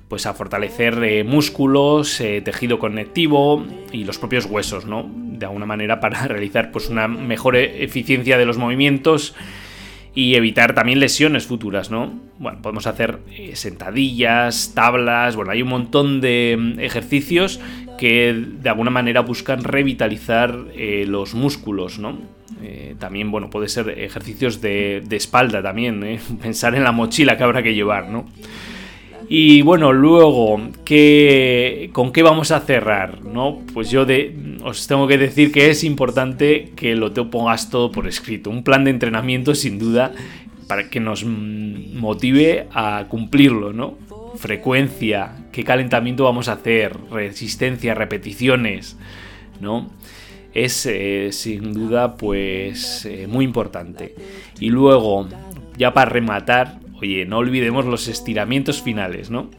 pues 0.09 0.27
a 0.27 0.35
fortalecer 0.35 1.03
eh, 1.03 1.25
músculos, 1.25 2.21
eh, 2.21 2.43
tejido 2.43 2.79
conectivo 2.79 3.65
y 3.93 4.05
los 4.05 4.19
propios 4.19 4.47
huesos, 4.47 4.85
¿no? 4.87 5.11
De 5.15 5.47
alguna 5.47 5.67
manera 5.67 6.01
para 6.01 6.27
realizar 6.29 6.71
pues 6.71 6.89
una 6.89 7.09
mejor 7.09 7.57
eficiencia 7.57 8.39
de 8.39 8.45
los 8.47 8.59
movimientos 8.59 9.35
y 10.15 10.37
evitar 10.37 10.75
también 10.75 11.01
lesiones 11.01 11.47
futuras, 11.47 11.91
¿no? 11.91 12.13
Bueno, 12.39 12.61
podemos 12.63 12.87
hacer 12.87 13.19
eh, 13.33 13.57
sentadillas, 13.57 14.73
tablas, 14.75 15.35
bueno, 15.37 15.51
hay 15.51 15.63
un 15.63 15.69
montón 15.69 16.21
de 16.21 16.57
mm, 16.59 16.81
ejercicios 16.81 17.61
que 17.99 18.35
de 18.61 18.69
alguna 18.69 18.91
manera 18.91 19.21
buscan 19.21 19.65
revitalizar 19.65 20.53
los 21.07 21.35
músculos, 21.35 21.99
¿no? 22.01 22.19
también, 22.99 23.31
bueno, 23.31 23.51
puede 23.51 23.69
ser 23.69 23.91
ejercicios 23.91 24.61
de, 24.61 25.03
de 25.07 25.17
espalda 25.17 25.63
también, 25.63 26.19
pensar 26.43 26.75
en 26.75 26.83
la 26.83 26.93
mochila 26.93 27.37
que 27.37 27.45
habrá 27.45 27.63
que 27.63 27.75
llevar, 27.75 28.09
¿no? 28.09 28.25
Y 29.29 29.63
bueno, 29.63 29.93
luego, 29.93 30.61
¿qué, 30.85 31.91
¿con 31.93 32.13
qué 32.13 32.23
vamos 32.23 32.51
a 32.51 32.61
cerrar? 32.61 33.25
¿no? 33.25 33.61
Pues 33.73 33.91
yo 33.91 34.05
de, 34.05 34.59
os 34.63 34.87
tengo 34.87 35.07
que 35.07 35.19
decir 35.19 35.51
que 35.51 35.71
es 35.71 35.85
importante 35.85 36.73
que 36.77 36.95
lo 36.95 37.13
te 37.13 37.23
pongas 37.25 37.71
todo 37.71 37.91
por 37.91 38.07
escrito. 38.07 38.51
Un 38.51 38.63
plan 38.63 38.85
de 38.85 38.91
entrenamiento, 38.91 39.55
sin 39.55 39.79
duda, 39.79 40.13
para 40.69 40.91
que 40.91 41.01
nos 41.01 41.25
motive 41.25 42.69
a 42.73 43.07
cumplirlo, 43.09 43.73
¿no? 43.73 43.99
frecuencia, 44.37 45.47
qué 45.53 45.65
calentamiento 45.65 46.25
vamos 46.25 46.49
a 46.49 46.53
hacer, 46.53 46.97
resistencia, 47.11 47.95
repeticiones, 47.95 48.97
¿no? 49.61 49.91
Es 50.53 50.87
eh, 50.87 51.31
sin 51.33 51.73
duda 51.73 52.17
pues 52.17 53.07
eh, 53.07 53.27
muy 53.27 53.45
importante. 53.45 54.15
Y 54.61 54.71
luego, 54.71 55.29
ya 55.77 55.93
para 55.93 56.11
rematar, 56.11 56.79
oye, 57.01 57.25
no 57.27 57.39
olvidemos 57.39 57.85
los 57.85 58.09
estiramientos 58.09 58.83
finales, 58.83 59.31
¿no? 59.31 59.51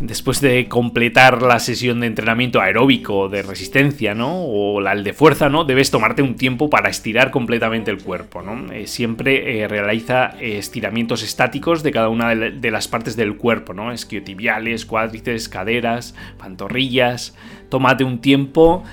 después 0.00 0.40
de 0.40 0.68
completar 0.68 1.42
la 1.42 1.58
sesión 1.58 2.00
de 2.00 2.06
entrenamiento 2.06 2.60
aeróbico 2.60 3.28
de 3.28 3.42
resistencia, 3.42 4.14
¿no? 4.14 4.44
O 4.44 4.80
la 4.80 4.94
de 4.94 5.12
fuerza, 5.12 5.48
¿no? 5.48 5.64
Debes 5.64 5.90
tomarte 5.90 6.22
un 6.22 6.36
tiempo 6.36 6.70
para 6.70 6.88
estirar 6.88 7.30
completamente 7.30 7.90
el 7.90 8.02
cuerpo, 8.02 8.42
¿no? 8.42 8.72
Eh, 8.72 8.86
siempre 8.86 9.60
eh, 9.60 9.68
realiza 9.68 10.34
estiramientos 10.40 11.22
estáticos 11.22 11.82
de 11.82 11.92
cada 11.92 12.08
una 12.08 12.34
de, 12.34 12.70
las 12.70 12.88
partes 12.88 13.16
del 13.16 13.36
cuerpo, 13.36 13.74
¿no? 13.74 13.92
Esquiotibiales, 13.92 14.86
cuádriceps, 14.86 15.48
caderas, 15.48 16.14
pantorrillas. 16.38 17.36
Tómate 17.68 18.04
un 18.04 18.20
tiempo 18.20 18.84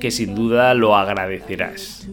que 0.00 0.10
sin 0.10 0.34
duda 0.34 0.74
lo 0.74 0.96
agradecerás. 0.96 2.08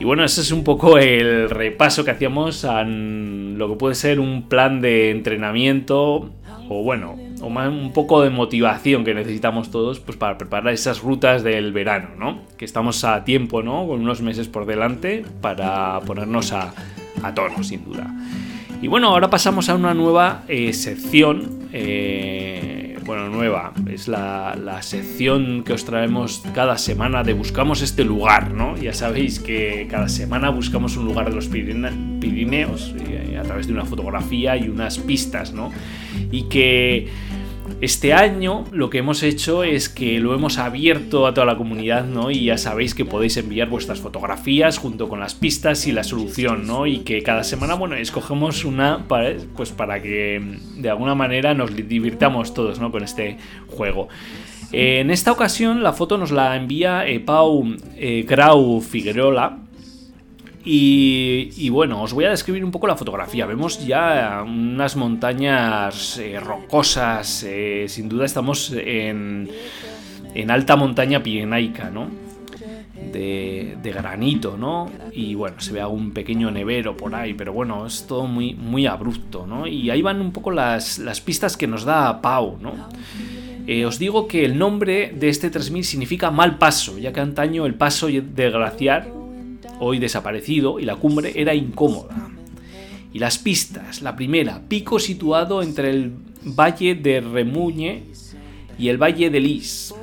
Y 0.00 0.04
bueno, 0.04 0.24
ese 0.24 0.42
es 0.42 0.52
un 0.52 0.62
poco 0.62 0.98
el 0.98 1.50
repaso 1.50 2.04
que 2.04 2.12
hacíamos 2.12 2.64
a 2.64 2.84
lo 2.84 3.68
que 3.68 3.74
puede 3.76 3.94
ser 3.94 4.20
un 4.20 4.48
plan 4.48 4.80
de 4.80 5.10
entrenamiento 5.10 6.30
o 6.68 6.82
bueno, 6.82 7.16
o 7.40 7.48
más, 7.48 7.68
un 7.68 7.92
poco 7.92 8.22
de 8.22 8.30
motivación 8.30 9.04
que 9.04 9.14
necesitamos 9.14 9.70
todos 9.70 10.00
pues 10.00 10.16
para 10.18 10.36
preparar 10.36 10.72
esas 10.72 11.00
rutas 11.00 11.42
del 11.42 11.72
verano, 11.72 12.10
¿no? 12.18 12.42
Que 12.56 12.64
estamos 12.64 13.04
a 13.04 13.24
tiempo, 13.24 13.62
¿no? 13.62 13.86
Con 13.86 14.00
unos 14.00 14.20
meses 14.20 14.48
por 14.48 14.66
delante 14.66 15.24
para 15.40 15.98
ponernos 16.00 16.52
a, 16.52 16.74
a 17.22 17.34
tono, 17.34 17.64
sin 17.64 17.84
duda. 17.84 18.06
Y 18.80 18.86
bueno, 18.86 19.08
ahora 19.08 19.30
pasamos 19.30 19.68
a 19.68 19.74
una 19.74 19.94
nueva 19.94 20.44
eh, 20.46 20.72
sección. 20.72 21.68
Eh, 21.72 22.87
bueno, 23.08 23.30
nueva. 23.30 23.72
Es 23.90 24.06
la, 24.06 24.54
la, 24.62 24.82
sección 24.82 25.64
que 25.64 25.72
os 25.72 25.86
traemos 25.86 26.42
cada 26.54 26.76
semana 26.76 27.24
de 27.24 27.32
Buscamos 27.32 27.80
este 27.80 28.04
lugar, 28.04 28.52
¿no? 28.52 28.76
Ya 28.76 28.92
sabéis 28.92 29.40
que 29.40 29.88
cada 29.90 30.10
semana 30.10 30.50
buscamos 30.50 30.94
un 30.98 31.06
lugar 31.06 31.30
de 31.30 31.34
los 31.34 31.48
Pirineos 31.48 32.94
a 33.38 33.42
través 33.44 33.66
de 33.66 33.72
una 33.72 33.86
fotografía 33.86 34.58
y 34.58 34.68
unas 34.68 34.98
pistas, 34.98 35.54
¿no? 35.54 35.72
Y 36.30 36.50
que 36.50 37.08
este 37.80 38.12
año 38.12 38.64
lo 38.72 38.90
que 38.90 38.98
hemos 38.98 39.22
hecho 39.22 39.62
es 39.62 39.88
que 39.88 40.18
lo 40.18 40.34
hemos 40.34 40.58
abierto 40.58 41.28
a 41.28 41.34
toda 41.34 41.46
la 41.46 41.56
comunidad, 41.56 42.04
¿no? 42.06 42.32
Y 42.32 42.46
ya 42.46 42.58
sabéis 42.58 42.92
que 42.92 43.04
podéis 43.04 43.36
enviar 43.36 43.68
vuestras 43.68 44.00
fotografías 44.00 44.78
junto 44.78 45.08
con 45.08 45.20
las 45.20 45.34
pistas 45.34 45.86
y 45.86 45.92
la 45.92 46.02
solución, 46.02 46.66
¿no? 46.66 46.88
Y 46.88 46.98
que 46.98 47.22
cada 47.22 47.44
semana, 47.44 47.74
bueno, 47.74 47.94
escogemos 47.94 48.64
una 48.64 49.06
para, 49.06 49.36
pues 49.56 49.70
para 49.70 50.02
que 50.02 50.42
de 50.76 50.90
alguna 50.90 51.14
manera 51.14 51.54
nos 51.54 51.76
divirtamos 51.76 52.52
todos, 52.52 52.80
¿no? 52.80 52.90
Con 52.90 53.04
este 53.04 53.36
juego. 53.68 54.08
en 54.72 55.12
esta 55.12 55.30
ocasión 55.30 55.84
la 55.84 55.92
foto 55.92 56.18
nos 56.18 56.32
la 56.32 56.56
envía 56.56 57.06
eh, 57.06 57.20
Pau 57.20 57.76
eh, 57.96 58.24
Grau 58.28 58.80
Figueroa, 58.80 59.67
y, 60.70 61.70
bueno, 61.70 62.02
os 62.02 62.12
voy 62.12 62.26
a 62.26 62.30
describir 62.30 62.62
un 62.62 62.70
poco 62.70 62.86
la 62.86 62.94
fotografía. 62.94 63.46
Vemos 63.46 63.86
ya 63.86 64.44
unas 64.46 64.96
montañas 64.96 66.18
eh, 66.18 66.38
rocosas. 66.38 67.42
Eh, 67.48 67.86
sin 67.88 68.06
duda 68.06 68.26
estamos 68.26 68.74
en, 68.76 69.48
alta 70.50 70.76
montaña 70.76 71.22
pirenaica, 71.22 71.88
¿no? 71.88 72.08
De, 73.10 73.78
granito, 73.82 74.58
¿no? 74.58 74.90
Y 75.12 75.34
bueno, 75.34 75.58
se 75.58 75.72
ve 75.72 75.80
algún 75.80 76.10
pequeño 76.10 76.50
nevero 76.50 76.94
por 76.94 77.14
ahí, 77.14 77.32
pero 77.32 77.54
bueno, 77.54 77.86
es 77.86 78.06
todo 78.06 78.26
muy, 78.26 78.52
muy 78.52 78.84
abrupto, 78.84 79.46
¿no? 79.46 79.66
Y 79.66 79.88
ahí 79.88 80.02
van 80.02 80.20
un 80.20 80.32
poco 80.32 80.50
las, 80.50 81.00
pistas 81.24 81.56
que 81.56 81.66
nos 81.66 81.84
da 81.84 82.20
Pau, 82.20 82.58
¿no? 82.60 82.74
Eh, 83.66 83.86
os 83.86 83.98
digo 83.98 84.28
que 84.28 84.44
el 84.44 84.58
nombre 84.58 85.14
de 85.16 85.30
este 85.30 85.48
3000 85.48 85.84
significa 85.84 86.30
mal 86.30 86.58
paso, 86.58 86.98
ya 86.98 87.10
que 87.10 87.20
antaño 87.20 87.64
el 87.64 87.74
paso 87.74 88.08
de 88.08 88.50
glaciar 88.50 89.18
hoy 89.80 89.98
desaparecido, 89.98 90.80
y 90.80 90.84
la 90.84 90.96
cumbre 90.96 91.32
era 91.36 91.54
incómoda. 91.54 92.30
Y 93.12 93.18
las 93.18 93.38
pistas, 93.38 94.02
la 94.02 94.16
primera, 94.16 94.62
pico 94.68 94.98
situado 94.98 95.62
entre 95.62 95.90
el 95.90 96.12
valle 96.44 96.94
de 96.94 97.20
Remuñe 97.20 98.04
y 98.78 98.88
el 98.88 98.98
valle 98.98 99.30
de 99.30 99.40
Lis. 99.40 99.94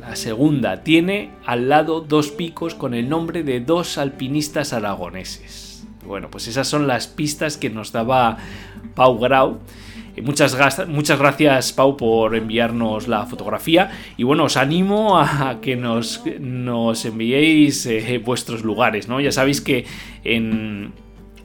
La 0.00 0.16
segunda, 0.16 0.82
tiene 0.82 1.30
al 1.44 1.68
lado 1.68 2.00
dos 2.00 2.30
picos 2.30 2.74
con 2.74 2.94
el 2.94 3.08
nombre 3.08 3.42
de 3.42 3.60
dos 3.60 3.98
alpinistas 3.98 4.72
aragoneses. 4.72 5.86
Bueno, 6.06 6.30
pues 6.30 6.48
esas 6.48 6.66
son 6.66 6.86
las 6.86 7.06
pistas 7.06 7.58
que 7.58 7.68
nos 7.68 7.92
daba 7.92 8.38
Pau 8.94 9.18
Grau 9.18 9.58
Muchas, 10.22 10.56
muchas 10.88 11.18
gracias, 11.18 11.72
Pau, 11.72 11.96
por 11.96 12.34
enviarnos 12.34 13.08
la 13.08 13.26
fotografía. 13.26 13.90
Y 14.16 14.24
bueno, 14.24 14.44
os 14.44 14.56
animo 14.56 15.18
a 15.18 15.58
que 15.60 15.76
nos, 15.76 16.22
nos 16.40 17.04
enviéis 17.04 17.86
eh, 17.86 18.20
vuestros 18.24 18.62
lugares, 18.62 19.08
¿no? 19.08 19.20
Ya 19.20 19.32
sabéis 19.32 19.60
que 19.60 19.84
en, 20.24 20.92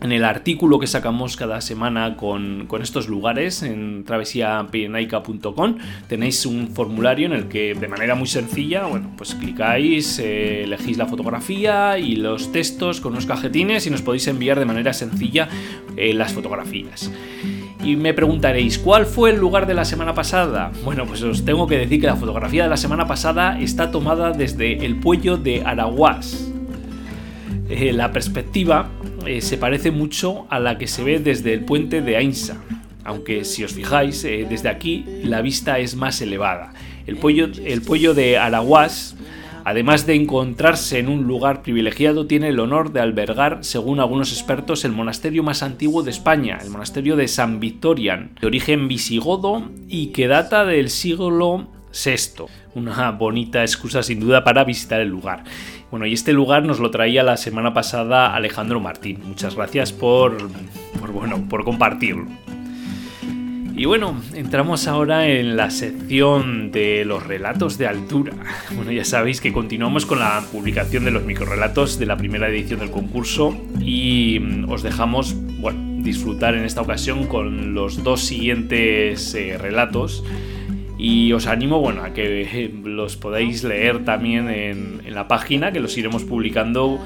el 0.02 0.26
artículo 0.26 0.80
que 0.80 0.88
sacamos 0.88 1.38
cada 1.38 1.62
semana 1.62 2.18
con, 2.18 2.68
estos 2.82 3.08
lugares 3.08 3.64
en 3.64 4.04
travesiapirenaica.com 4.04 5.78
tenéis 6.10 6.46
un 6.46 6.68
formulario 6.68 7.28
en 7.28 7.34
el 7.34 7.48
que 7.48 7.74
de 7.74 7.88
manera 7.88 8.14
muy 8.16 8.28
sencilla, 8.28 8.86
bueno, 8.86 9.14
pues 9.18 9.34
clicáis, 9.36 10.20
eh, 10.20 10.64
elegís 10.64 10.98
la 10.98 11.06
fotografía 11.06 11.98
y 11.98 12.18
los 12.18 12.52
textos 12.52 13.00
con 13.00 13.14
unos 13.14 13.26
cajetines 13.26 13.88
y 13.88 13.90
nos 13.90 14.02
podéis 14.02 14.28
enviar 14.28 14.60
de 14.60 14.66
manera 14.66 14.92
sencilla 14.92 15.48
eh, 15.96 16.14
las 16.14 16.34
fotografías. 16.34 17.10
Y 17.84 17.98
me 17.98 18.14
preguntaréis, 18.14 18.80
¿cuál 18.80 19.06
fue 19.06 19.32
el 19.32 19.38
lugar 19.38 19.68
de 19.68 19.74
la 19.74 19.84
semana 19.84 20.14
pasada? 20.14 20.72
Bueno, 20.86 21.06
pues 21.06 21.22
os 21.22 21.44
tengo 21.44 21.68
que 21.68 21.78
decir 21.78 22.00
que 22.00 22.08
la 22.08 22.16
fotografía 22.16 22.64
de 22.64 22.70
la 22.70 22.78
semana 22.78 23.08
pasada 23.08 23.60
está 23.60 23.92
tomada 23.92 24.32
desde 24.32 24.86
el 24.86 25.02
puello 25.02 25.36
de 25.36 25.64
Araguás. 25.66 26.50
Eh, 27.70 27.92
la 27.92 28.14
perspectiva 28.14 28.90
eh, 29.26 29.42
se 29.42 29.58
parece 29.58 29.92
mucho 29.92 30.48
a 30.50 30.60
la 30.60 30.78
que 30.78 30.88
se 30.88 31.04
ve 31.04 31.20
desde 31.20 31.54
el 31.54 31.66
puente 31.66 32.02
de 32.02 32.16
Ainsa, 32.16 32.56
aunque 33.04 33.44
si 33.44 33.66
os 33.66 33.74
fijáis, 33.74 34.24
eh, 34.24 34.48
desde 34.50 34.70
aquí 34.70 35.04
la 35.24 35.42
vista 35.42 35.78
es 35.80 35.98
más 35.98 36.22
elevada. 36.22 36.74
El 37.06 37.18
puello, 37.18 37.50
el 37.66 38.16
de 38.16 38.38
Araguás 38.38 39.18
Además 39.66 40.06
de 40.06 40.16
encontrarse 40.16 41.00
en 41.00 41.08
un 41.08 41.24
lugar 41.24 41.62
privilegiado, 41.62 42.28
tiene 42.28 42.50
el 42.50 42.60
honor 42.60 42.92
de 42.92 43.00
albergar, 43.00 43.60
según 43.62 44.00
algunos 44.00 44.32
expertos, 44.32 44.84
el 44.84 44.92
monasterio 44.92 45.42
más 45.44 45.64
antiguo 45.64 46.04
de 46.04 46.12
España, 46.12 46.60
el 46.62 46.70
monasterio 46.70 47.16
de 47.16 47.28
San 47.28 47.60
Victorian, 47.60 48.32
de 48.42 48.48
origen 48.48 48.88
visigodo 48.88 49.70
y 49.88 50.08
que 50.08 50.28
data 50.28 50.66
del 50.66 50.90
siglo 50.90 51.68
VI. 51.94 52.46
Una 52.76 53.12
bonita 53.12 53.62
excusa 53.62 54.04
sin 54.04 54.20
duda 54.20 54.44
para 54.44 54.64
visitar 54.64 55.00
el 55.00 55.10
lugar. 55.10 55.44
Bueno, 55.92 56.06
y 56.08 56.14
este 56.14 56.34
lugar 56.34 56.66
nos 56.66 56.80
lo 56.80 56.92
traía 56.92 57.24
la 57.24 57.38
semana 57.38 57.74
pasada 57.74 58.36
Alejandro 58.36 58.80
Martín. 58.80 59.20
Muchas 59.26 59.56
gracias 59.56 59.94
por, 59.94 60.38
por 61.00 61.12
bueno, 61.12 61.48
por 61.48 61.64
compartirlo. 61.64 62.26
Y 63.76 63.86
bueno, 63.86 64.22
entramos 64.36 64.88
ahora 64.88 65.28
en 65.28 65.58
la 65.58 65.72
sección 65.72 66.72
de 66.72 67.06
los 67.06 67.26
relatos 67.26 67.78
de 67.78 67.88
altura. 67.88 68.34
Bueno, 68.76 68.92
ya 68.92 69.06
sabéis 69.06 69.42
que 69.42 69.52
continuamos 69.52 70.06
con 70.06 70.20
la 70.20 70.44
publicación 70.52 71.06
de 71.06 71.12
los 71.12 71.24
microrelatos 71.24 71.98
de 72.00 72.06
la 72.06 72.18
primera 72.18 72.50
edición 72.50 72.80
del 72.80 72.92
concurso 72.92 73.56
y 73.80 74.40
mm, 74.40 74.70
os 74.70 74.84
dejamos, 74.84 75.36
bueno, 75.60 76.04
disfrutar 76.04 76.56
en 76.56 76.66
esta 76.66 76.82
ocasión 76.82 77.28
con 77.28 77.74
los 77.74 78.04
dos 78.04 78.22
siguientes 78.22 79.34
eh, 79.36 79.58
relatos 79.58 80.24
y 80.98 81.32
os 81.34 81.48
animo, 81.48 81.80
bueno, 81.80 82.04
a 82.04 82.14
que 82.14 82.42
eh, 82.42 82.74
los 82.84 83.16
podáis 83.16 83.64
leer 83.64 84.06
también 84.06 84.50
en, 84.50 85.14
la 85.14 85.28
página, 85.28 85.72
que 85.72 85.80
los 85.80 85.98
iremos 85.98 86.24
publicando 86.24 87.00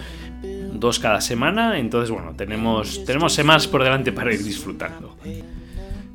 dos 0.73 0.99
cada 0.99 1.19
semana, 1.19 1.79
entonces 1.79 2.09
bueno, 2.09 2.33
tenemos, 2.37 3.03
tenemos 3.05 3.67
por 3.67 3.83
delante 3.83 4.11
para 4.11 4.33
ir 4.33 4.43
disfrutando. 4.43 5.15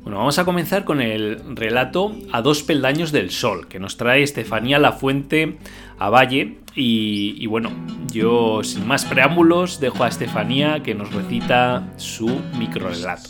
Bueno, 0.03 0.17
vamos 0.17 0.37
a 0.37 0.43
comenzar 0.43 0.83
con 0.83 0.99
el 0.99 1.55
relato 1.55 2.13
A 2.33 2.41
dos 2.41 2.61
peldaños 2.61 3.13
del 3.13 3.31
sol, 3.31 3.69
que 3.69 3.79
nos 3.79 3.95
trae 3.95 4.21
Estefanía 4.21 4.77
La 4.77 4.91
Fuente 4.91 5.57
a 5.97 6.09
Valle. 6.09 6.57
Y, 6.75 7.47
bueno, 7.47 7.71
yo 8.11 8.63
sin 8.63 8.85
más 8.85 9.05
preámbulos 9.05 9.79
dejo 9.79 10.03
a 10.03 10.09
Estefanía 10.09 10.83
que 10.83 10.93
nos 10.93 11.13
recita 11.13 11.87
su 11.95 12.29
microrelato. 12.59 13.29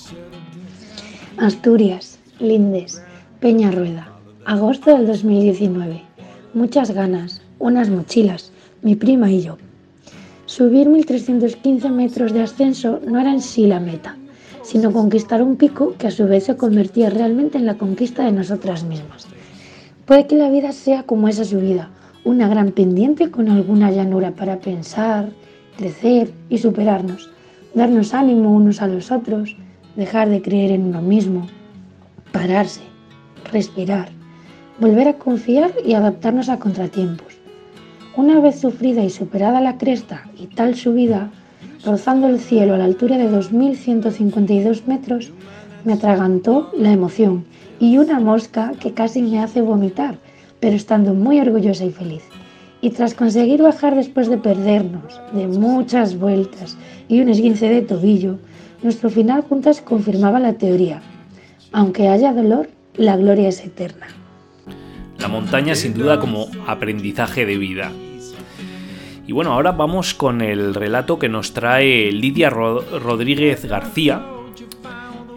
Asturias, 1.37 2.19
Lindes, 2.39 3.03
Peña 3.39 3.69
Rueda, 3.69 4.09
agosto 4.45 4.97
del 4.97 5.05
2019. 5.05 6.01
Muchas 6.55 6.89
ganas, 6.89 7.43
unas 7.59 7.89
mochilas, 7.89 8.51
mi 8.81 8.95
prima 8.95 9.29
y 9.29 9.43
yo. 9.43 9.59
Subir 10.47 10.89
1315 10.89 11.89
metros 11.91 12.33
de 12.33 12.41
ascenso 12.41 12.99
no 13.05 13.19
era 13.19 13.31
en 13.31 13.41
sí 13.41 13.67
la 13.67 13.79
meta 13.79 14.17
sino 14.63 14.91
conquistar 14.91 15.41
un 15.41 15.57
pico 15.57 15.93
que 15.97 16.07
a 16.07 16.11
su 16.11 16.25
vez 16.25 16.45
se 16.45 16.57
convertía 16.57 17.09
realmente 17.09 17.57
en 17.57 17.65
la 17.65 17.77
conquista 17.77 18.23
de 18.23 18.31
nosotras 18.31 18.83
mismas. 18.83 19.27
Puede 20.05 20.27
que 20.27 20.35
la 20.35 20.49
vida 20.49 20.71
sea 20.71 21.03
como 21.03 21.27
esa 21.27 21.45
subida, 21.45 21.89
una 22.23 22.47
gran 22.47 22.71
pendiente 22.71 23.29
con 23.29 23.49
alguna 23.49 23.91
llanura 23.91 24.31
para 24.31 24.59
pensar, 24.59 25.29
crecer 25.77 26.31
y 26.49 26.57
superarnos, 26.57 27.29
darnos 27.73 28.13
ánimo 28.13 28.53
unos 28.53 28.81
a 28.81 28.87
los 28.87 29.11
otros, 29.11 29.55
dejar 29.95 30.29
de 30.29 30.41
creer 30.41 30.71
en 30.71 30.85
uno 30.85 31.01
mismo, 31.01 31.47
pararse, 32.31 32.81
respirar, 33.51 34.09
volver 34.79 35.07
a 35.07 35.17
confiar 35.17 35.71
y 35.85 35.93
adaptarnos 35.93 36.49
a 36.49 36.59
contratiempos. 36.59 37.37
Una 38.15 38.39
vez 38.39 38.59
sufrida 38.59 39.03
y 39.03 39.09
superada 39.09 39.59
la 39.59 39.77
cresta 39.77 40.29
y 40.37 40.47
tal 40.47 40.75
subida, 40.75 41.31
rozando 41.85 42.27
el 42.27 42.39
cielo 42.39 42.73
a 42.73 42.77
la 42.77 42.85
altura 42.85 43.17
de 43.17 43.29
2.152 43.29 44.85
metros, 44.85 45.31
me 45.83 45.93
atragantó 45.93 46.71
la 46.77 46.91
emoción 46.91 47.45
y 47.79 47.97
una 47.97 48.19
mosca 48.19 48.73
que 48.79 48.93
casi 48.93 49.21
me 49.21 49.39
hace 49.39 49.61
vomitar, 49.61 50.17
pero 50.59 50.75
estando 50.75 51.13
muy 51.13 51.39
orgullosa 51.39 51.85
y 51.85 51.91
feliz. 51.91 52.23
Y 52.81 52.91
tras 52.91 53.13
conseguir 53.13 53.61
bajar 53.61 53.95
después 53.95 54.29
de 54.29 54.37
perdernos, 54.37 55.21
de 55.33 55.47
muchas 55.47 56.17
vueltas 56.17 56.77
y 57.07 57.21
un 57.21 57.29
esguince 57.29 57.69
de 57.69 57.81
tobillo, 57.81 58.37
nuestro 58.81 59.09
final 59.09 59.41
juntas 59.41 59.81
confirmaba 59.81 60.39
la 60.39 60.53
teoría. 60.53 61.01
Aunque 61.71 62.09
haya 62.09 62.33
dolor, 62.33 62.69
la 62.95 63.17
gloria 63.17 63.49
es 63.49 63.63
eterna. 63.63 64.07
La 65.19 65.27
montaña 65.27 65.75
sin 65.75 65.93
duda 65.93 66.19
como 66.19 66.47
aprendizaje 66.67 67.45
de 67.45 67.57
vida. 67.57 67.91
Y 69.25 69.31
bueno, 69.31 69.53
ahora 69.53 69.71
vamos 69.71 70.13
con 70.13 70.41
el 70.41 70.75
relato 70.75 71.17
que 71.17 71.29
nos 71.29 71.53
trae 71.53 72.11
Lidia 72.11 72.49
Rodríguez 72.49 73.63
García, 73.65 74.21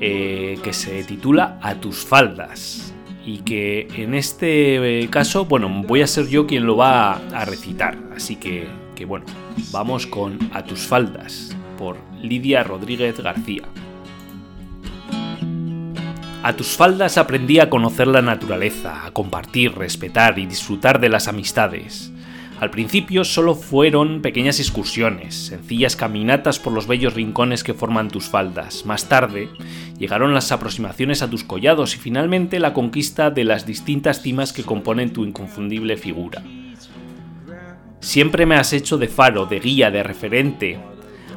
eh, 0.01 0.59
que 0.63 0.73
se 0.73 1.05
titula 1.05 1.59
A 1.63 1.77
tus 1.77 2.05
faldas. 2.05 2.93
Y 3.25 3.39
que 3.39 3.89
en 3.97 4.15
este 4.15 5.03
eh, 5.03 5.09
caso, 5.09 5.45
bueno, 5.45 5.69
voy 5.87 6.03
a 6.03 6.07
ser 6.07 6.27
yo 6.29 6.47
quien 6.47 6.67
lo 6.67 6.77
va 6.77 7.13
a 7.13 7.45
recitar. 7.45 7.97
Así 8.15 8.37
que, 8.37 8.67
que 8.97 9.05
bueno, 9.05 9.27
vamos 9.71 10.07
con 10.07 10.39
A 10.53 10.65
tus 10.65 10.81
faldas 10.81 11.57
por 11.79 11.97
Lidia 12.21 12.65
Rodríguez 12.65 13.21
García. 13.21 13.63
A 16.43 16.53
tus 16.55 16.77
faldas 16.77 17.19
aprendí 17.19 17.61
a 17.61 17.71
conocer 17.71 18.07
la 18.09 18.23
naturaleza, 18.23 19.07
a 19.07 19.11
compartir, 19.13 19.77
respetar 19.77 20.39
y 20.39 20.47
disfrutar 20.47 21.01
de 21.01 21.09
las 21.09 21.27
amistades. 21.27 22.13
Al 22.59 22.71
principio 22.71 23.23
solo 23.25 23.55
fueron 23.55 24.23
pequeñas 24.23 24.61
excursiones, 24.61 25.35
sencillas 25.35 25.95
caminatas 25.95 26.59
por 26.59 26.73
los 26.73 26.87
bellos 26.87 27.13
rincones 27.13 27.63
que 27.63 27.75
forman 27.75 28.09
tus 28.09 28.29
faldas. 28.31 28.87
Más 28.87 29.11
tarde 29.11 29.51
llegaron 29.99 30.33
las 30.33 30.51
aproximaciones 30.53 31.21
a 31.21 31.29
tus 31.29 31.45
collados 31.45 31.95
y 31.95 31.99
finalmente 31.99 32.59
la 32.59 32.73
conquista 32.73 33.31
de 33.31 33.45
las 33.45 33.67
distintas 33.67 34.23
cimas 34.23 34.55
que 34.55 34.63
componen 34.63 35.13
tu 35.13 35.25
inconfundible 35.25 35.99
figura. 35.99 36.43
Siempre 38.01 38.47
me 38.47 38.55
has 38.55 38.73
hecho 38.73 38.97
de 38.97 39.09
faro, 39.09 39.45
de 39.45 39.61
guía, 39.61 39.91
de 39.91 40.03
referente. 40.03 40.79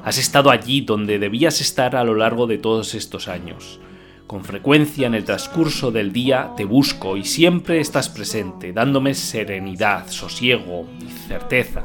Has 0.05 0.17
estado 0.17 0.51
allí 0.51 0.81
donde 0.81 1.19
debías 1.19 1.59
estar 1.59 1.97
a 1.97 2.05
lo 2.05 2.15
largo 2.15 2.47
de 2.47 2.59
todos 2.59 2.95
estos 2.95 3.27
años. 3.27 3.81
Con 4.29 4.43
frecuencia 4.43 5.07
en 5.07 5.15
el 5.15 5.23
transcurso 5.23 5.89
del 5.89 6.13
día 6.13 6.51
te 6.55 6.63
busco 6.63 7.17
y 7.17 7.23
siempre 7.23 7.79
estás 7.79 8.09
presente, 8.09 8.71
dándome 8.73 9.15
serenidad, 9.15 10.07
sosiego 10.11 10.85
y 11.01 11.09
certeza, 11.27 11.83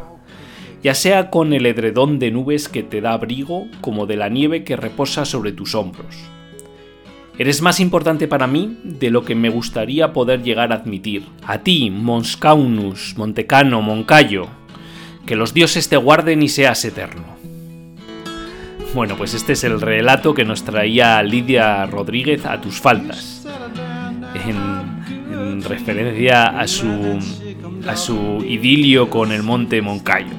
ya 0.82 0.94
sea 0.94 1.30
con 1.30 1.54
el 1.54 1.64
edredón 1.64 2.18
de 2.18 2.30
nubes 2.30 2.68
que 2.68 2.82
te 2.82 3.00
da 3.00 3.14
abrigo 3.14 3.66
como 3.80 4.04
de 4.04 4.16
la 4.16 4.28
nieve 4.28 4.62
que 4.62 4.76
reposa 4.76 5.24
sobre 5.24 5.52
tus 5.52 5.74
hombros. 5.74 6.16
Eres 7.38 7.62
más 7.62 7.80
importante 7.80 8.28
para 8.28 8.46
mí 8.46 8.76
de 8.84 9.08
lo 9.08 9.24
que 9.24 9.34
me 9.34 9.48
gustaría 9.48 10.12
poder 10.12 10.42
llegar 10.42 10.70
a 10.70 10.76
admitir. 10.76 11.24
A 11.46 11.60
ti, 11.60 11.88
Monscaunus, 11.88 13.14
Montecano, 13.16 13.80
Moncayo, 13.80 14.48
que 15.24 15.34
los 15.34 15.54
dioses 15.54 15.88
te 15.88 15.96
guarden 15.96 16.42
y 16.42 16.50
seas 16.50 16.84
eterno. 16.84 17.43
Bueno, 18.94 19.16
pues 19.16 19.34
este 19.34 19.54
es 19.54 19.64
el 19.64 19.80
relato 19.80 20.34
que 20.34 20.44
nos 20.44 20.62
traía 20.62 21.20
Lidia 21.24 21.84
Rodríguez 21.86 22.46
a 22.46 22.60
tus 22.60 22.80
faltas, 22.80 23.44
en, 24.46 25.62
referencia 25.64 26.60
a 26.60 26.68
su, 26.68 27.18
a 27.88 27.96
su 27.96 28.44
idilio 28.46 29.10
con 29.10 29.32
el 29.32 29.42
monte 29.42 29.82
Moncayo. 29.82 30.33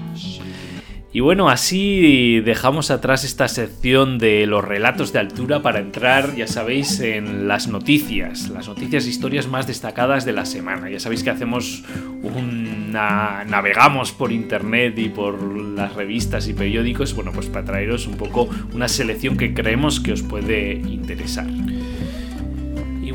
Y 1.15 1.21
bueno, 1.21 1.47
así 1.47 2.41
dejamos 2.41 2.91
atrás 2.91 3.23
esta 3.23 3.47
sección 3.47 4.17
de 4.17 4.45
los 4.47 4.65
relatos 4.65 5.13
de 5.13 5.19
altura 5.19 5.62
para 5.62 5.80
entrar, 5.80 6.36
ya 6.36 6.45
sabéis, 6.45 6.99
en 6.99 7.47
las 7.47 7.69
noticias, 7.69 8.49
las 8.49 8.67
noticias 8.67 9.06
e 9.06 9.12
historias 9.12 9.47
más 9.47 9.65
destacadas 9.65 10.25
de 10.25 10.34
la 10.34 10.43
semana. 10.43 10.89
Ya 10.89 10.99
sabéis 10.99 11.23
que 11.23 11.30
hacemos 11.30 11.86
una... 12.21 13.45
navegamos 13.45 14.12
por 14.12 14.34
internet 14.34 14.99
y 14.99 15.08
por 15.08 15.41
las 15.58 15.95
revistas 15.95 16.49
y 16.49 16.54
periódicos, 16.54 17.15
bueno, 17.15 17.32
pues 17.32 17.47
para 17.47 17.63
traeros 17.63 18.08
un 18.08 18.17
poco 18.17 18.49
una 18.73 18.89
selección 18.89 19.38
que 19.38 19.54
creemos 19.54 20.01
que 20.01 20.12
os 20.12 20.21
puede 20.21 20.73
interesar 20.73 21.47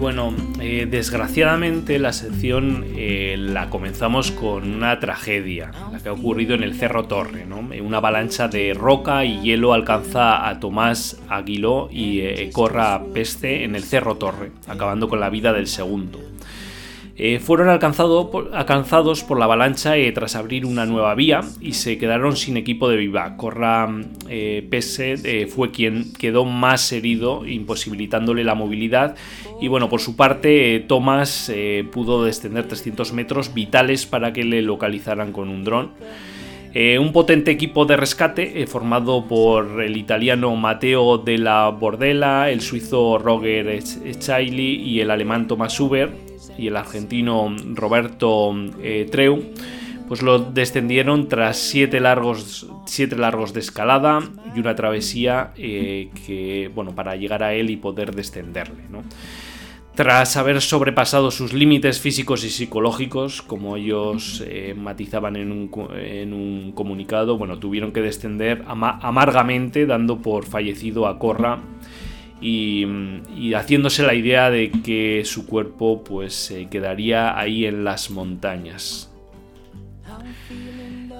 bueno, 0.01 0.35
eh, 0.61 0.89
desgraciadamente 0.91 1.99
la 1.99 2.15
sección 2.15 2.87
eh, 2.97 3.37
la 3.39 3.69
comenzamos 3.69 4.31
con 4.31 4.73
una 4.73 4.99
tragedia, 4.99 5.73
la 5.93 6.01
que 6.01 6.09
ha 6.09 6.13
ocurrido 6.13 6.55
en 6.55 6.63
el 6.63 6.75
Cerro 6.75 7.05
Torre. 7.05 7.47
Eh, 7.73 7.83
una 7.83 7.99
avalancha 7.99 8.49
de 8.49 8.73
roca 8.73 9.27
y 9.27 9.43
hielo 9.43 9.75
alcanza 9.75 10.49
a 10.49 10.59
Tomás 10.59 11.21
Aguiló 11.29 11.91
y 11.93 12.51
Corra 12.51 13.03
Peste 13.13 13.65
en 13.65 13.77
el 13.77 13.85
Cerro 13.85 14.17
Torre, 14.17 14.53
acabando 14.67 15.07
con 15.07 15.21
la 15.21 15.29
vida 15.29 15.53
del 15.53 15.67
segundo. 15.67 16.30
Eh, 17.23 17.39
fueron 17.39 17.69
alcanzados 17.69 19.25
por 19.25 19.39
la 19.39 19.45
avalancha 19.45 19.95
eh, 19.99 20.11
tras 20.11 20.37
abrir 20.37 20.65
una 20.65 20.87
nueva 20.87 21.15
vía 21.15 21.43
y 21.61 21.75
se 21.75 21.99
quedaron 21.99 22.35
sin 22.35 22.57
equipo 22.57 22.89
de 22.89 22.97
viva. 22.97 23.37
Corra 23.37 23.91
eh, 24.31 24.67
Pese 24.71 25.47
fue 25.49 25.71
quien 25.71 26.15
quedó 26.15 26.47
más 26.47 26.91
herido, 26.93 27.47
imposibilitándole 27.47 28.43
la 28.43 28.55
movilidad. 28.55 29.17
Y 29.61 29.69
bueno, 29.69 29.91
por 29.91 30.01
su 30.01 30.17
parte, 30.17 30.83
Thomas 30.89 31.53
pudo 31.93 32.25
descender 32.25 32.67
300 32.67 33.13
metros 33.13 33.53
vitales 33.53 34.07
para 34.07 34.33
que 34.33 34.45
le 34.45 34.63
localizaran 34.63 35.33
con 35.33 35.51
un 35.51 35.63
dron. 35.63 35.91
Un 36.73 37.13
potente 37.13 37.51
equipo 37.51 37.85
de 37.85 37.97
rescate 37.97 38.67
formado 38.67 39.27
por 39.27 39.83
el 39.83 39.97
italiano 39.97 40.55
Matteo 40.55 41.19
della 41.19 41.69
Bordella, 41.71 42.49
el 42.51 42.61
suizo 42.61 43.19
Roger 43.19 43.83
Chaili 44.19 44.77
y 44.77 45.01
el 45.01 45.11
alemán 45.11 45.49
Thomas 45.49 45.79
Huber 45.81 46.31
y 46.57 46.69
el 46.69 46.77
argentino 46.77 47.55
Roberto 47.75 48.55
eh, 48.83 49.09
Treu, 49.11 49.53
pues 50.09 50.23
lo 50.23 50.39
descendieron 50.39 51.29
tras 51.29 51.57
siete 51.57 52.01
largos, 52.01 52.69
siete 52.87 53.17
largos 53.17 53.53
de 53.53 53.61
escalada 53.61 54.21
y 54.55 54.61
una 54.61 54.75
travesía 54.75 55.53
eh, 55.57 56.11
que, 56.27 56.71
bueno, 56.75 56.95
para 56.95 57.17
llegar 57.17 57.43
a 57.43 57.55
él 57.55 57.71
y 57.71 57.77
poder 57.77 58.15
descenderle. 58.15 58.83
Tras 59.95 60.37
haber 60.37 60.61
sobrepasado 60.63 61.31
sus 61.31 61.53
límites 61.53 62.01
físicos 62.01 62.45
y 62.45 62.51
psicológicos, 62.51 63.43
como 63.43 63.77
ellos 63.77 64.43
eh, 64.47 64.75
matizaban 64.77 65.37
en 65.37 65.53
un, 65.53 65.71
en 65.95 66.33
un, 66.33 66.73
comunicado, 66.73 67.37
bueno, 67.37 67.59
tuvieron 67.59 67.93
que 67.93 68.01
descender 68.01 68.65
amargamente, 68.67 69.87
dando 69.87 70.19
por 70.19 70.47
fallecido 70.47 71.07
a 71.07 71.19
Corra 71.19 71.61
y, 72.41 73.53
haciéndose 73.55 74.03
la 74.03 74.15
idea 74.15 74.51
de 74.51 74.71
que 74.71 75.23
su 75.25 75.47
cuerpo 75.47 76.03
pues 76.03 76.35
se 76.35 76.69
quedaría 76.69 77.39
ahí 77.39 77.67
en 77.67 77.85
las 77.85 78.11
montañas. 78.11 79.13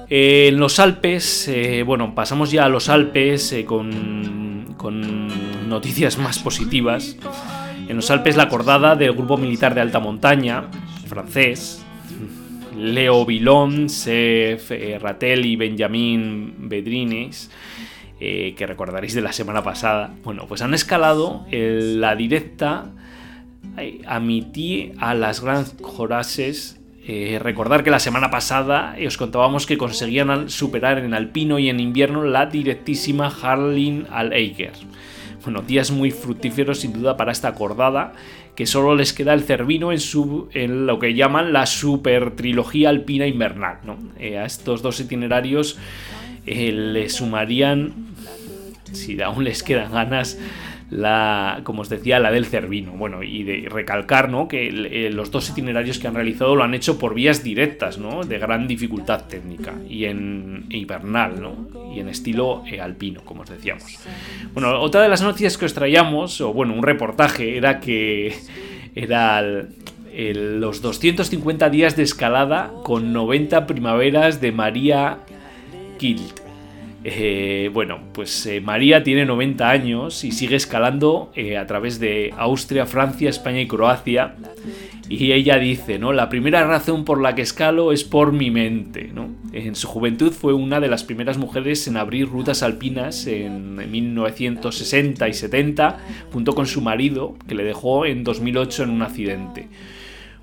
en 0.09 0.59
los 0.59 0.79
Alpes, 0.79 1.49
eh, 1.49 1.83
bueno, 1.85 2.15
pasamos 2.15 2.51
ya 2.51 2.65
a 2.65 2.69
los 2.69 2.89
Alpes 2.89 3.53
eh, 3.53 3.65
con, 3.65 4.75
con, 4.77 5.69
noticias 5.69 6.19
más 6.19 6.39
positivas. 6.39 7.17
En 7.91 7.97
los 7.97 8.09
Alpes 8.13 8.37
la 8.37 8.45
acordada 8.45 8.95
del 8.95 9.15
grupo 9.15 9.37
militar 9.37 9.75
de 9.75 9.81
alta 9.81 9.99
montaña, 9.99 10.71
francés, 11.09 11.85
Leo 12.79 13.27
Villon, 13.27 13.89
Sef 13.89 14.71
eh, 14.71 14.97
Ratel 14.97 15.45
y 15.45 15.57
Benjamin 15.57 16.69
Bedrines, 16.69 17.51
eh, 18.21 18.55
que 18.57 18.65
recordaréis 18.69 19.15
de 19.15 19.23
la 19.23 19.33
semana 19.33 19.65
pasada, 19.65 20.15
bueno, 20.23 20.47
pues 20.47 20.63
han 20.63 20.73
escalado 20.73 21.45
la 21.51 22.15
directa 22.15 22.93
eh, 23.77 24.03
a 24.07 24.21
Miti 24.21 24.93
a 25.01 25.15
las 25.15 25.41
Grand 25.41 25.67
Horaces. 25.83 26.81
Eh, 27.09 27.41
recordar 27.43 27.83
que 27.83 27.91
la 27.91 27.99
semana 27.99 28.31
pasada 28.31 28.95
os 29.05 29.17
contábamos 29.17 29.67
que 29.67 29.79
conseguían 29.79 30.49
superar 30.49 30.99
en 30.99 31.13
alpino 31.13 31.59
y 31.59 31.69
en 31.69 31.81
invierno 31.81 32.23
la 32.23 32.47
directísima 32.47 33.27
Harlin 33.43 34.07
al 34.13 34.33
Eiger. 34.33 34.75
Bueno, 35.45 35.63
días 35.63 35.91
muy 35.91 36.11
fructíferos 36.11 36.81
sin 36.81 36.93
duda 36.93 37.17
para 37.17 37.33
esta 37.33 37.49
acordada, 37.49 38.13
que 38.55 38.67
solo 38.67 38.95
les 38.95 39.13
queda 39.13 39.33
el 39.33 39.43
Cervino 39.43 39.93
en, 39.93 40.01
su, 40.01 40.49
en 40.53 40.87
lo 40.87 40.99
que 40.99 41.15
llaman 41.15 41.53
la 41.53 41.67
super 41.67 42.37
trilogía 42.37 42.89
alpina 42.89 43.27
invernal. 43.27 43.79
a 44.19 44.45
estos 44.45 44.83
dos 44.83 45.01
itinerarios 45.01 45.79
le 46.47 47.09
sumarían 47.09 48.11
si 48.93 49.21
aún 49.23 49.45
les 49.45 49.63
quedan 49.63 49.93
ganas, 49.93 50.39
la, 50.91 51.61
como 51.63 51.83
os 51.83 51.89
decía, 51.89 52.19
la 52.19 52.31
del 52.31 52.47
Cervino. 52.47 52.93
Bueno, 52.93 53.23
y 53.23 53.45
de 53.45 53.69
recalcar 53.71 54.29
¿no? 54.29 54.49
que 54.49 54.69
eh, 54.69 55.11
los 55.11 55.31
dos 55.31 55.49
itinerarios 55.51 55.99
que 55.99 56.09
han 56.09 56.15
realizado 56.15 56.57
lo 56.57 56.65
han 56.65 56.75
hecho 56.75 56.99
por 56.99 57.15
vías 57.15 57.45
directas, 57.45 57.99
¿no? 57.99 58.25
de 58.25 58.39
gran 58.39 58.67
dificultad 58.67 59.27
técnica, 59.27 59.75
y 59.89 60.07
en 60.07 60.67
hibernal, 60.71 61.41
¿no? 61.41 61.80
Y 61.95 62.01
en 62.01 62.09
estilo 62.09 62.63
eh, 62.71 62.81
alpino, 62.81 63.23
como 63.25 63.43
os 63.43 63.51
decíamos. 63.51 63.99
Bueno, 64.53 64.81
otra 64.81 65.03
de 65.03 65.09
las 65.09 65.23
noticias 65.23 65.59
que 65.59 65.65
os 65.65 65.75
traíamos, 65.75 66.41
o 66.41 66.53
bueno, 66.53 66.75
un 66.75 66.83
reportaje, 66.83 67.57
era 67.57 67.81
que 67.81 68.35
Era 68.95 69.43
los 70.35 70.83
250 70.83 71.71
días 71.71 71.97
de 71.97 72.03
escalada 72.03 72.73
con 72.83 73.13
90 73.13 73.67
primaveras 73.67 74.41
de 74.41 74.53
María 74.53 75.19
Kilt. 75.99 76.50
Eh, 77.03 77.71
bueno, 77.73 77.99
pues 78.13 78.45
eh, 78.45 78.61
María 78.61 79.03
tiene 79.03 79.25
90 79.25 79.71
años 79.71 80.23
y 80.23 80.33
sigue 80.33 80.57
escalando 80.57 81.33
eh, 81.35 81.57
a 81.57 81.67
través 81.67 81.99
de 81.99 82.35
Austria, 82.37 82.85
Francia, 82.85 83.31
España 83.31 83.61
y 83.61 83.69
Croacia. 83.69 84.35
Y 85.09 85.33
ella 85.33 85.59
dice, 85.59 85.99
¿no? 85.99 86.13
La 86.13 86.29
primera 86.29 86.65
razón 86.65 87.05
por 87.05 87.21
la 87.21 87.35
que 87.35 87.43
escalo 87.43 87.91
es 87.91 88.05
por 88.05 88.33
mi 88.33 88.51
mente. 88.51 89.11
En 89.53 89.75
su 89.75 89.89
juventud 89.89 90.31
fue 90.31 90.53
una 90.53 90.79
de 90.79 90.87
las 90.87 91.03
primeras 91.03 91.37
mujeres 91.37 91.89
en 91.89 91.97
abrir 91.97 92.29
rutas 92.29 92.63
alpinas 92.63 93.27
en 93.27 93.91
1960 93.91 95.29
y 95.29 95.35
70, 95.35 95.99
junto 96.33 96.55
con 96.55 96.67
su 96.69 96.81
marido, 96.81 97.35
que 97.49 97.57
le 97.57 97.65
dejó 97.65 98.07
en 98.07 98.23
2008 98.23 98.85
en 98.85 98.91
un 98.91 99.03
accidente 99.03 99.69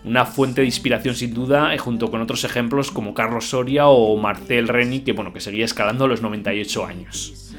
una 0.08 0.26
fuente 0.26 0.62
de 0.62 0.68
inspiración 0.68 1.16
sin 1.16 1.34
duda, 1.34 1.74
eh, 1.74 1.78
junto 1.78 2.10
con 2.10 2.22
otros 2.22 2.44
ejemplos 2.44 2.92
como 2.92 3.14
Carlos 3.14 3.50
Soria 3.50 3.88
o 3.88 4.16
Marcel 4.18 4.68
Reni, 4.68 5.02
que 5.02 5.12
bueno, 5.12 5.34
que 5.34 5.42
seguía 5.42 5.66
escalando 5.66 6.06
a 6.06 6.08
los 6.08 6.22
98 6.22 6.86
años. 6.86 7.54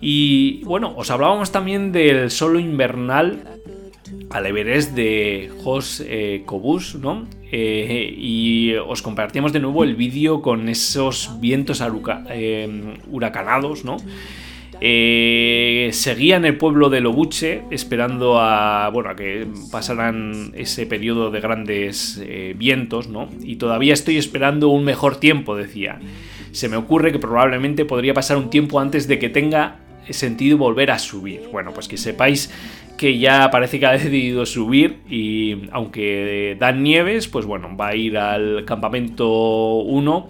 Y 0.00 0.64
bueno, 0.64 0.94
os 0.96 1.10
hablábamos 1.10 1.52
también 1.52 1.92
del 1.92 2.30
solo 2.30 2.58
invernal 2.58 3.60
al 4.30 4.46
Everest 4.46 4.92
de 4.94 5.50
Jos 5.62 6.02
eh, 6.04 6.44
¿no? 7.00 7.26
Eh, 7.50 8.14
y 8.16 8.74
os 8.74 9.02
compartíamos 9.02 9.52
de 9.52 9.60
nuevo 9.60 9.84
el 9.84 9.94
vídeo 9.94 10.42
con 10.42 10.68
esos 10.68 11.38
vientos 11.40 11.82
huracanados, 13.10 13.84
¿no? 13.84 13.98
Eh, 14.84 15.90
seguía 15.92 16.34
en 16.34 16.44
el 16.44 16.56
pueblo 16.56 16.90
de 16.90 17.00
Lobuche 17.00 17.62
esperando 17.70 18.40
a, 18.40 18.90
bueno, 18.92 19.10
a 19.10 19.14
que 19.14 19.46
pasaran 19.70 20.50
ese 20.56 20.86
periodo 20.86 21.30
de 21.30 21.38
grandes 21.38 22.20
eh, 22.20 22.56
vientos, 22.58 23.06
¿no? 23.06 23.28
Y 23.44 23.56
todavía 23.56 23.94
estoy 23.94 24.16
esperando 24.16 24.70
un 24.70 24.82
mejor 24.82 25.20
tiempo, 25.20 25.54
decía. 25.54 26.00
Se 26.50 26.68
me 26.68 26.76
ocurre 26.76 27.12
que 27.12 27.20
probablemente 27.20 27.84
podría 27.84 28.12
pasar 28.12 28.38
un 28.38 28.50
tiempo 28.50 28.80
antes 28.80 29.06
de 29.06 29.20
que 29.20 29.28
tenga 29.28 29.76
sentido 30.10 30.58
volver 30.58 30.90
a 30.90 30.98
subir. 30.98 31.42
Bueno, 31.52 31.70
pues 31.72 31.86
que 31.86 31.96
sepáis 31.96 32.50
que 32.96 33.18
ya 33.18 33.52
parece 33.52 33.78
que 33.78 33.86
ha 33.86 33.92
decidido 33.98 34.44
subir 34.46 34.96
y 35.08 35.68
aunque 35.70 36.56
dan 36.58 36.82
nieves, 36.82 37.28
pues 37.28 37.46
bueno, 37.46 37.76
va 37.76 37.90
a 37.90 37.94
ir 37.94 38.18
al 38.18 38.64
campamento 38.64 39.76
1 39.76 40.28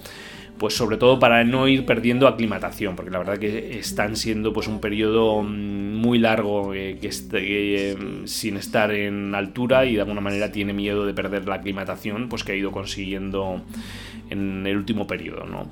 pues 0.63 0.77
sobre 0.77 0.97
todo 0.97 1.19
para 1.19 1.43
no 1.43 1.67
ir 1.67 1.85
perdiendo 1.85 2.29
aclimatación, 2.29 2.95
porque 2.95 3.11
la 3.11 3.19
verdad 3.19 3.37
que 3.37 3.81
están 3.81 4.15
siendo 4.15 4.53
pues 4.53 4.69
un 4.69 4.81
periodo 4.81 5.43
mm, 5.43 5.97
muy 5.97 6.21
largo 6.21 6.73
eh, 6.73 6.99
que 7.01 7.11
eh, 7.33 7.97
sin 8.27 8.57
estar 8.57 8.93
en 8.93 9.35
altura 9.35 9.87
y 9.87 9.97
de 9.97 10.03
alguna 10.03 10.21
manera 10.21 10.53
tiene 10.53 10.73
miedo 10.73 11.05
de 11.05 11.15
perder 11.15 11.49
la 11.49 11.57
aclimatación, 11.57 12.29
pues 12.29 12.45
que 12.45 12.53
ha 12.53 12.55
ido 12.55 12.71
consiguiendo 12.71 13.61
en 14.31 14.65
el 14.65 14.77
último 14.77 15.05
periodo, 15.05 15.47
¿no? 15.47 15.67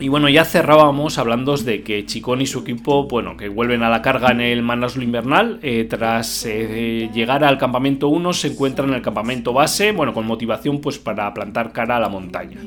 Y 0.00 0.08
bueno, 0.08 0.28
ya 0.28 0.44
cerrábamos 0.44 1.16
hablando 1.18 1.56
de 1.56 1.82
que 1.84 2.04
Chicón 2.04 2.40
y 2.40 2.46
su 2.46 2.60
equipo, 2.60 3.04
bueno, 3.06 3.36
que 3.36 3.48
vuelven 3.48 3.84
a 3.84 3.90
la 3.90 4.02
carga 4.02 4.32
en 4.32 4.40
el 4.40 4.62
Manaslu 4.62 5.04
invernal. 5.04 5.60
Eh, 5.62 5.86
tras 5.88 6.44
llegar 6.46 7.44
al 7.44 7.58
campamento 7.58 8.08
1, 8.08 8.32
se 8.32 8.48
encuentran 8.48 8.88
en 8.88 8.96
el 8.96 9.02
campamento 9.02 9.52
base, 9.52 9.92
bueno, 9.92 10.12
con 10.12 10.26
motivación 10.26 10.80
pues 10.80 10.98
para 10.98 11.32
plantar 11.32 11.70
cara 11.70 11.98
a 11.98 12.00
la 12.00 12.08
montaña. 12.08 12.58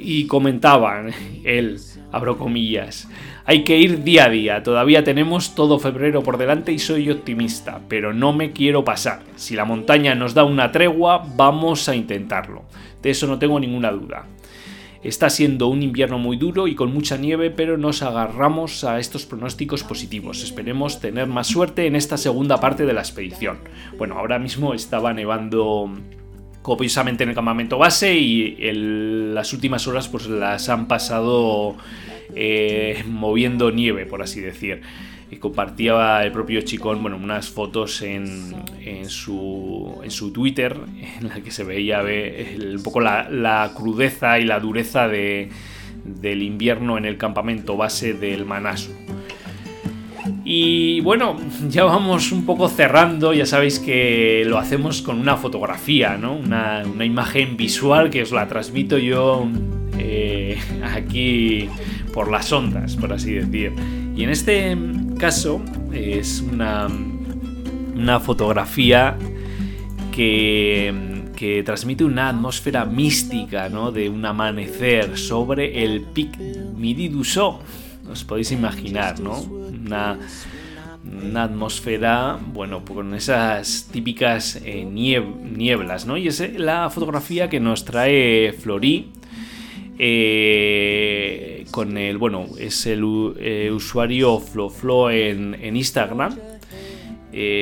Y 0.00 0.26
comentaban, 0.26 1.12
él, 1.44 1.78
abro 2.12 2.38
comillas, 2.38 3.08
hay 3.44 3.64
que 3.64 3.78
ir 3.78 4.02
día 4.02 4.24
a 4.24 4.28
día, 4.30 4.62
todavía 4.62 5.04
tenemos 5.04 5.54
todo 5.54 5.78
febrero 5.78 6.22
por 6.22 6.36
delante 6.38 6.72
y 6.72 6.78
soy 6.78 7.10
optimista, 7.10 7.80
pero 7.88 8.12
no 8.12 8.32
me 8.32 8.52
quiero 8.52 8.84
pasar. 8.84 9.22
Si 9.36 9.54
la 9.54 9.64
montaña 9.64 10.14
nos 10.14 10.34
da 10.34 10.44
una 10.44 10.72
tregua, 10.72 11.24
vamos 11.36 11.88
a 11.88 11.94
intentarlo. 11.94 12.64
De 13.02 13.10
eso 13.10 13.26
no 13.26 13.38
tengo 13.38 13.60
ninguna 13.60 13.92
duda. 13.92 14.26
Está 15.02 15.30
siendo 15.30 15.68
un 15.68 15.84
invierno 15.84 16.18
muy 16.18 16.36
duro 16.36 16.66
y 16.66 16.74
con 16.74 16.92
mucha 16.92 17.16
nieve, 17.16 17.50
pero 17.50 17.78
nos 17.78 18.02
agarramos 18.02 18.82
a 18.82 18.98
estos 18.98 19.24
pronósticos 19.24 19.84
positivos. 19.84 20.42
Esperemos 20.42 21.00
tener 21.00 21.28
más 21.28 21.46
suerte 21.46 21.86
en 21.86 21.94
esta 21.94 22.16
segunda 22.16 22.58
parte 22.58 22.86
de 22.86 22.92
la 22.92 23.02
expedición. 23.02 23.58
Bueno, 23.96 24.18
ahora 24.18 24.40
mismo 24.40 24.74
estaba 24.74 25.12
nevando 25.12 25.92
copiosamente 26.66 27.22
en 27.22 27.28
el 27.28 27.36
campamento 27.36 27.78
base 27.78 28.16
y 28.16 28.56
las 28.72 29.52
últimas 29.52 29.86
horas 29.86 30.08
pues 30.08 30.26
las 30.26 30.68
han 30.68 30.88
pasado 30.88 31.76
eh, 32.34 33.04
moviendo 33.06 33.70
nieve, 33.70 34.04
por 34.04 34.20
así 34.20 34.40
decir. 34.40 34.80
Y 35.30 35.36
compartía 35.36 36.24
el 36.24 36.32
propio 36.32 36.60
Chicón 36.62 37.02
bueno, 37.02 37.18
unas 37.18 37.50
fotos 37.50 38.02
en, 38.02 38.52
en, 38.80 39.08
su, 39.08 40.00
en 40.02 40.10
su 40.10 40.32
Twitter 40.32 40.76
en 41.20 41.28
la 41.28 41.40
que 41.40 41.52
se 41.52 41.62
veía 41.62 42.02
un 42.02 42.82
poco 42.82 43.00
la, 43.00 43.70
crudeza 43.76 44.40
y 44.40 44.44
la 44.44 44.58
dureza 44.58 45.06
de, 45.06 45.50
del 46.04 46.42
invierno 46.42 46.98
en 46.98 47.04
el 47.04 47.16
campamento 47.16 47.76
base 47.76 48.12
del 48.12 48.44
Manasu. 48.44 49.05
Y 50.48 51.00
bueno, 51.00 51.36
ya 51.68 51.84
vamos 51.84 52.30
un 52.30 52.46
poco 52.46 52.68
cerrando, 52.68 53.34
ya 53.34 53.44
sabéis 53.44 53.80
que 53.80 54.44
lo 54.46 54.58
hacemos 54.58 55.02
con 55.02 55.18
una 55.18 55.36
fotografía, 55.36 56.16
¿no? 56.16 56.36
Una, 56.36 56.84
imagen 57.04 57.56
visual 57.56 58.10
que 58.10 58.22
os 58.22 58.30
la 58.30 58.46
transmito 58.46 58.96
yo 58.96 59.48
eh, 59.98 60.56
aquí 60.84 61.68
por 62.14 62.30
las 62.30 62.52
ondas, 62.52 62.94
por 62.94 63.12
así 63.12 63.32
decir. 63.32 63.72
Y 64.14 64.22
en 64.22 64.30
este 64.30 64.78
caso 65.18 65.60
es 65.92 66.40
una, 66.40 66.86
una 67.94 68.20
fotografía 68.20 69.16
que, 70.12 70.94
que 71.34 71.64
transmite 71.64 72.04
una 72.04 72.28
atmósfera 72.28 72.84
mística, 72.84 73.68
¿no? 73.68 73.90
De 73.90 74.08
un 74.08 74.24
amanecer 74.24 75.18
sobre 75.18 75.82
el 75.82 76.02
Pic 76.02 76.38
Midi 76.76 77.08
du 77.08 77.22
Os 78.08 78.24
podéis 78.24 78.52
imaginar, 78.52 79.18
¿no? 79.18 79.65
Una, 79.86 81.44
atmósfera, 81.44 82.38
bueno, 82.52 82.84
con 82.84 83.14
esas 83.14 83.88
típicas 83.92 84.60
eh, 84.64 84.84
nieblas, 84.84 86.06
¿no? 86.06 86.16
Y 86.16 86.28
es 86.28 86.58
la 86.58 86.90
fotografía 86.90 87.48
que 87.48 87.60
nos 87.60 87.84
trae 87.84 88.52
Flori. 88.52 89.12
Eh, 89.98 91.64
con 91.70 91.96
el, 91.96 92.18
bueno, 92.18 92.46
es 92.58 92.86
el 92.86 93.02
eh, 93.38 93.70
usuario 93.72 94.40
FloFlo 94.40 95.10
en 95.10 95.76
Instagram. 95.76 96.36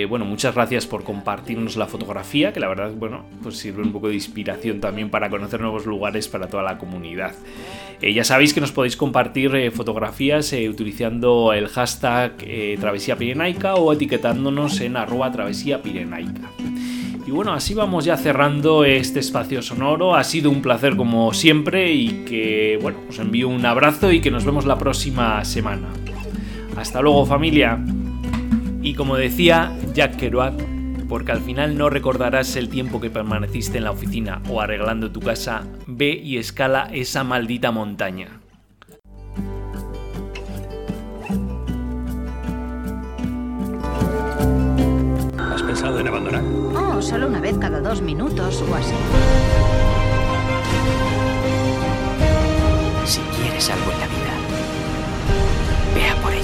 Bueno, 0.09 0.25
muchas 0.25 0.55
gracias 0.55 0.87
por 0.87 1.03
compartirnos 1.03 1.77
la 1.77 1.87
fotografía, 1.87 2.53
que 2.53 2.61
la 2.61 2.69
verdad, 2.69 2.93
bueno, 2.93 3.25
pues 3.43 3.57
sirve 3.57 3.83
un 3.83 3.93
poco 3.93 4.09
de 4.09 4.15
inspiración 4.15 4.81
también 4.81 5.11
para 5.11 5.29
conocer 5.31 5.61
nuevos 5.61 5.85
lugares 5.85 6.29
para 6.29 6.49
toda 6.49 6.63
la 6.63 6.79
comunidad. 6.79 7.35
Eh, 8.01 8.13
ya 8.13 8.25
sabéis 8.25 8.53
que 8.53 8.61
nos 8.61 8.73
podéis 8.73 8.97
compartir 8.97 9.55
eh, 9.55 9.71
fotografías 9.71 10.53
eh, 10.53 10.69
utilizando 10.69 11.53
el 11.53 11.69
hashtag 11.69 12.37
Travesía 12.79 13.17
Pirenaica 13.17 13.77
o 13.77 13.93
etiquetándonos 13.93 14.81
en 14.81 14.97
arroba 14.97 15.33
Travesía. 15.33 15.81
Y 17.27 17.31
bueno, 17.31 17.55
así 17.55 17.73
vamos 17.73 18.05
ya 18.05 18.19
cerrando 18.19 18.85
este 18.85 19.21
espacio 19.21 19.63
sonoro. 19.63 20.15
Ha 20.15 20.25
sido 20.25 20.51
un 20.51 20.61
placer 20.61 20.97
como 20.97 21.33
siempre 21.33 21.93
y 21.93 22.25
que, 22.27 22.79
bueno, 22.83 22.99
os 23.09 23.19
envío 23.19 23.49
un 23.49 23.65
abrazo 23.65 24.13
y 24.13 24.21
que 24.21 24.31
nos 24.31 24.45
vemos 24.45 24.67
la 24.67 24.77
próxima 24.77 25.43
semana. 25.45 25.89
Hasta 26.77 27.01
luego 27.01 27.25
familia. 27.25 27.79
Y 28.85 28.93
como 28.93 29.17
decía 29.17 29.75
Jack 29.95 30.17
Kerouac, 30.17 30.63
porque 31.09 31.33
al 31.33 31.41
final 31.41 31.79
no 31.79 31.89
recordarás 31.89 32.55
el 32.55 32.69
tiempo 32.69 33.01
que 33.01 33.09
permaneciste 33.09 33.79
en 33.79 33.85
la 33.85 33.91
oficina 33.91 34.43
o 34.47 34.61
arreglando 34.61 35.11
tu 35.11 35.21
casa, 35.21 35.65
ve 35.87 36.11
y 36.23 36.37
escala 36.37 36.91
esa 36.93 37.25
maldita 37.25 37.71
montaña. 37.71 38.43
¿Has 45.39 45.63
pensado 45.63 45.99
en 46.01 46.09
abandonar? 46.09 46.43
Oh, 46.77 47.01
solo 47.01 47.29
una 47.29 47.41
vez 47.41 47.57
cada 47.57 47.81
dos 47.81 48.03
minutos 48.03 48.63
o 48.69 48.75
así. 48.75 48.95
Si 53.07 53.21
quieres 53.35 53.71
algo 53.71 53.93
en 53.93 54.01
la 54.01 54.07
vida, 54.09 54.35
vea 55.95 56.15
por 56.23 56.35
ello. 56.35 56.44